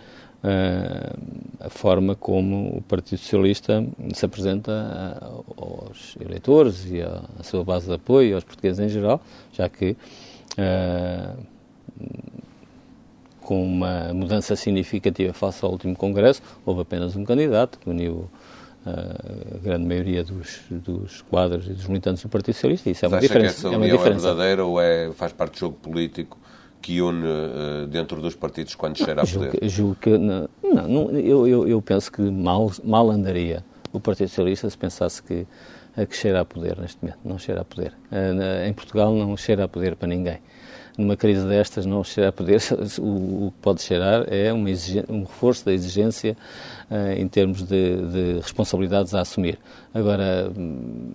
[1.61, 3.84] a forma como o Partido Socialista
[4.14, 9.20] se apresenta uh, aos eleitores e à, sua base de apoio, aos portugueses em geral,
[9.53, 9.97] já que
[13.43, 16.43] com uma mudança significativa face ao último Congresso.
[16.64, 18.30] Houve apenas um candidato que uniu
[18.86, 22.90] uh, a grande maioria dos, dos quadros e dos militantes do Partido Socialista.
[22.90, 23.55] Isso é uma Mas diferença.
[23.55, 24.26] Que essa união é, uma diferença.
[24.26, 26.38] é verdadeira ou é, faz parte do jogo político
[26.80, 29.53] que une uh, dentro dos partidos quando cheira a poder?
[29.53, 34.28] Julgo, julgo que, não, não, eu, eu, eu, penso que mal, mal andaria o Partido
[34.28, 35.47] Socialista se pensasse que,
[36.09, 37.18] que cheira a poder neste momento.
[37.24, 37.93] Não cheira a poder.
[38.11, 40.40] Uh, em Portugal não cheira a poder para ninguém
[40.97, 42.61] numa crise destas não cheira a poder,
[42.99, 46.36] o, que pode cheirar é um reforço da exigência
[46.90, 49.59] uh, em termos de, de, responsabilidades a assumir.
[49.95, 51.12] Agora, hum,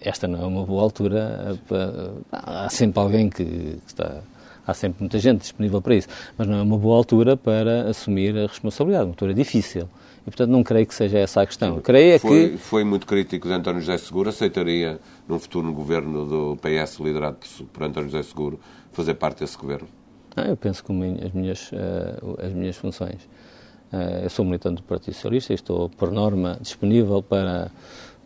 [0.00, 4.22] esta não é uma boa altura, para, há sempre alguém que, que está
[4.66, 8.36] há sempre muita gente disponível para isso, mas não é uma boa altura para assumir
[8.36, 9.88] a responsabilidade, uma altura difícil.
[10.22, 11.80] E, portanto, não creio que seja essa a questão.
[11.80, 12.58] Creio é foi, que...
[12.58, 17.38] Foi muito crítico de António José Seguro, aceitaria, num futuro governo do PS liderado
[17.72, 18.60] por António José Seguro,
[18.92, 19.88] fazer parte desse governo?
[20.36, 20.92] Ah, eu penso que
[21.24, 23.22] as minhas, uh, as minhas funções.
[23.92, 27.70] Uh, eu sou militante do Partido Socialista e estou, por norma, disponível para,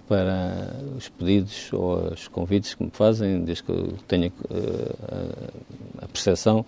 [0.07, 6.09] para os pedidos ou os convites que me fazem, desde que eu tenha uh, a
[6.09, 6.65] percepção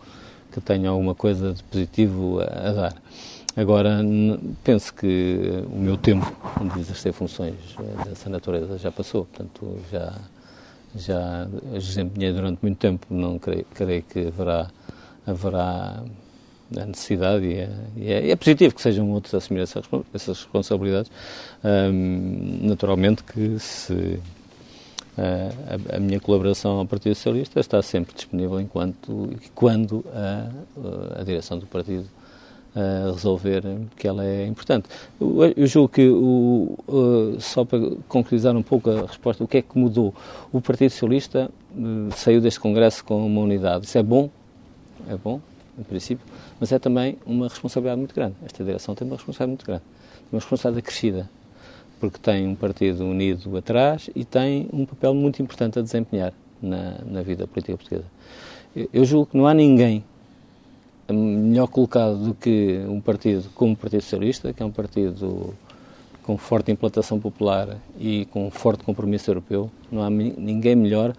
[0.50, 3.02] que tenho alguma coisa de positivo a dar.
[3.54, 4.00] Agora,
[4.62, 6.30] penso que o meu tempo
[6.74, 7.54] de exercer funções
[8.04, 10.14] dessa natureza já passou, portanto, já
[10.94, 14.70] já desempenhei durante muito tempo, não creio, creio que haverá,
[15.26, 16.02] haverá
[16.74, 20.38] a necessidade e é, e é, é, positivo que sejam outros a assumir essas, essas
[20.38, 21.10] responsabilidades.
[22.62, 24.18] Naturalmente que se
[25.16, 31.58] a, a, minha colaboração ao Partido Socialista está sempre disponível enquanto quando a, a direção
[31.58, 32.06] do partido
[32.76, 33.62] a resolver,
[33.96, 34.86] que ela é importante.
[35.18, 39.56] Eu, eu julgo que, o, uh, só para concretizar um pouco a resposta, o que
[39.56, 40.14] é que mudou?
[40.52, 43.86] O Partido Socialista uh, saiu deste Congresso com uma unidade.
[43.86, 44.28] Isso é bom,
[45.08, 45.40] é bom,
[45.78, 46.24] em princípio,
[46.60, 48.34] mas é também uma responsabilidade muito grande.
[48.44, 49.82] Esta direção tem uma responsabilidade muito grande.
[49.82, 51.30] Tem uma responsabilidade crescida,
[51.98, 56.98] porque tem um partido unido atrás e tem um papel muito importante a desempenhar na,
[57.06, 58.04] na vida política portuguesa.
[58.74, 60.04] Eu, eu julgo que não há ninguém
[61.12, 65.54] melhor colocado do que um partido como o Partido Socialista, que é um partido
[66.22, 69.70] com forte implantação popular e com forte compromisso europeu.
[69.90, 71.14] Não há ninguém melhor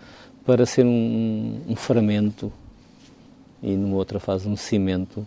[0.45, 2.51] para ser um, um ferramento
[3.63, 5.25] e, numa outra fase, um cimento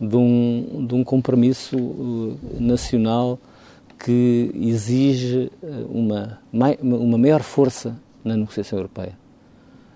[0.00, 3.38] de um, de um compromisso uh, nacional
[3.98, 6.38] que exige uh, uma,
[6.80, 9.19] uma maior força na negociação europeia.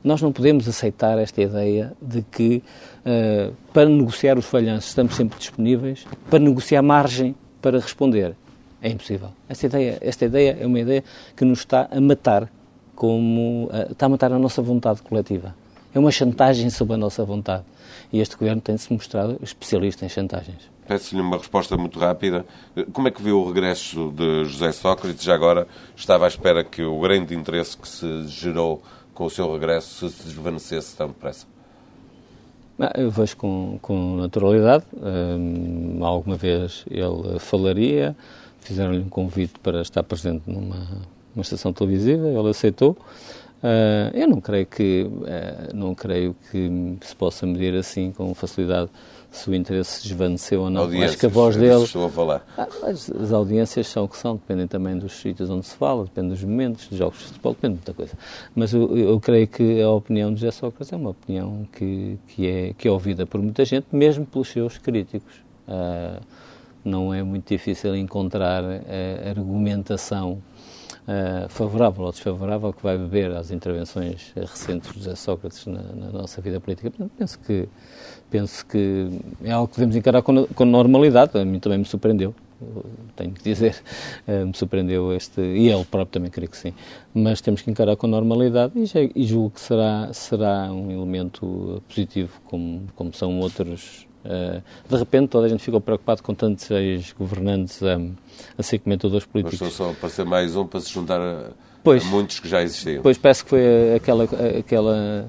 [0.05, 2.63] Nós não podemos aceitar esta ideia de que,
[3.07, 8.37] uh, para negociar os falhanços, estamos sempre disponíveis, para negociar margem para responder.
[8.83, 9.31] É impossível.
[9.49, 11.03] Esta ideia, esta ideia é uma ideia
[11.35, 12.53] que nos está a matar,
[12.95, 15.55] como uh, está a matar a nossa vontade coletiva.
[15.95, 17.65] É uma chantagem sobre a nossa vontade.
[18.13, 20.71] E este governo tem-se mostrado especialista em chantagens.
[20.87, 22.45] Peço-lhe uma resposta muito rápida.
[22.93, 25.25] Como é que viu o regresso de José Sócrates?
[25.25, 28.83] Já agora estava à espera que o grande interesse que se gerou
[29.15, 31.47] com o seu regresso se desvanecesse tão depressa?
[32.97, 34.85] Eu vejo com, com naturalidade.
[36.03, 38.17] Alguma vez ele falaria,
[38.61, 42.97] fizeram-lhe um convite para estar presente numa uma estação televisiva, ele aceitou.
[43.63, 48.91] Uh, eu não creio que uh, não creio que se possa medir assim com facilidade
[49.37, 50.85] se o interesse se desvaneceu ou não.
[51.03, 51.83] Acho que a voz dele.
[51.83, 52.47] Estou a falar.
[52.57, 56.05] Ah, as, as, audiências são o que são, dependem também dos sítios onde se fala,
[56.05, 58.13] depende dos momentos, dos jogos de futebol, depende de muita coisa.
[58.55, 62.47] Mas eu, eu creio que a opinião de José Sócrates é uma opinião que, que,
[62.47, 65.35] é, que é ouvida por muita gente, mesmo pelos seus críticos.
[65.67, 66.21] Uh,
[66.85, 70.43] não é muito difícil encontrar uh, argumentação
[71.09, 76.11] uh, favorável ou desfavorável que vai beber às intervenções recentes de José Sócrates na, na,
[76.11, 76.93] nossa vida política.
[77.17, 77.69] Penso que,
[78.31, 79.09] penso que
[79.43, 81.39] é algo que devemos encarar com, com normalidade.
[81.39, 82.35] A mim também me surpreendeu
[83.17, 83.77] tenho que dizer,
[84.27, 86.73] uh, me surpreendeu este, e ele próprio também creio que sim,
[87.13, 91.83] mas temos que encarar com normalidade e, já, e julgo que será, será um elemento
[91.89, 94.07] positivo, como, como são outros
[94.89, 98.01] de repente toda a gente ficou preocupado com tantos ex-governantes a,
[98.57, 99.61] a ser comentadores políticos.
[99.61, 101.51] Mas só para ser mais um para se juntar a,
[101.83, 103.03] pois, a muitos que já existiam.
[103.03, 104.25] Pois parece que foi aquela,
[104.59, 105.29] aquela,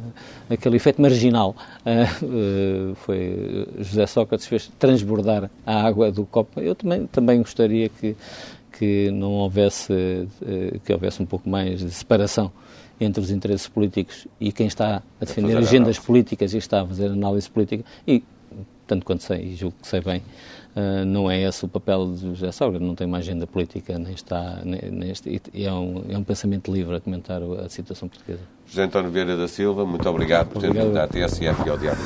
[0.49, 1.55] aquele efeito marginal.
[1.85, 6.61] Uh, uh, foi José Sócrates fez transbordar a água do copo.
[6.61, 8.15] Eu também, também gostaria que,
[8.71, 10.27] que não houvesse,
[10.85, 12.51] que houvesse um pouco mais de separação
[12.99, 17.07] entre os interesses políticos e quem está a defender agendas políticas e está a fazer
[17.07, 18.23] análise política e
[18.85, 20.21] tanto quanto sei, e julgo que sei bem,
[20.75, 24.13] uh, não é esse o papel de José Sócrates, não tem uma agenda política, nem
[24.13, 24.61] está.
[24.63, 25.13] Nem, nem
[25.53, 28.41] é, um, é um pensamento livre a comentar a situação portuguesa.
[28.67, 30.73] José António Vieira da Silva, muito obrigado, obrigado.
[30.73, 32.01] por ter vindo à TSF e ao Diário.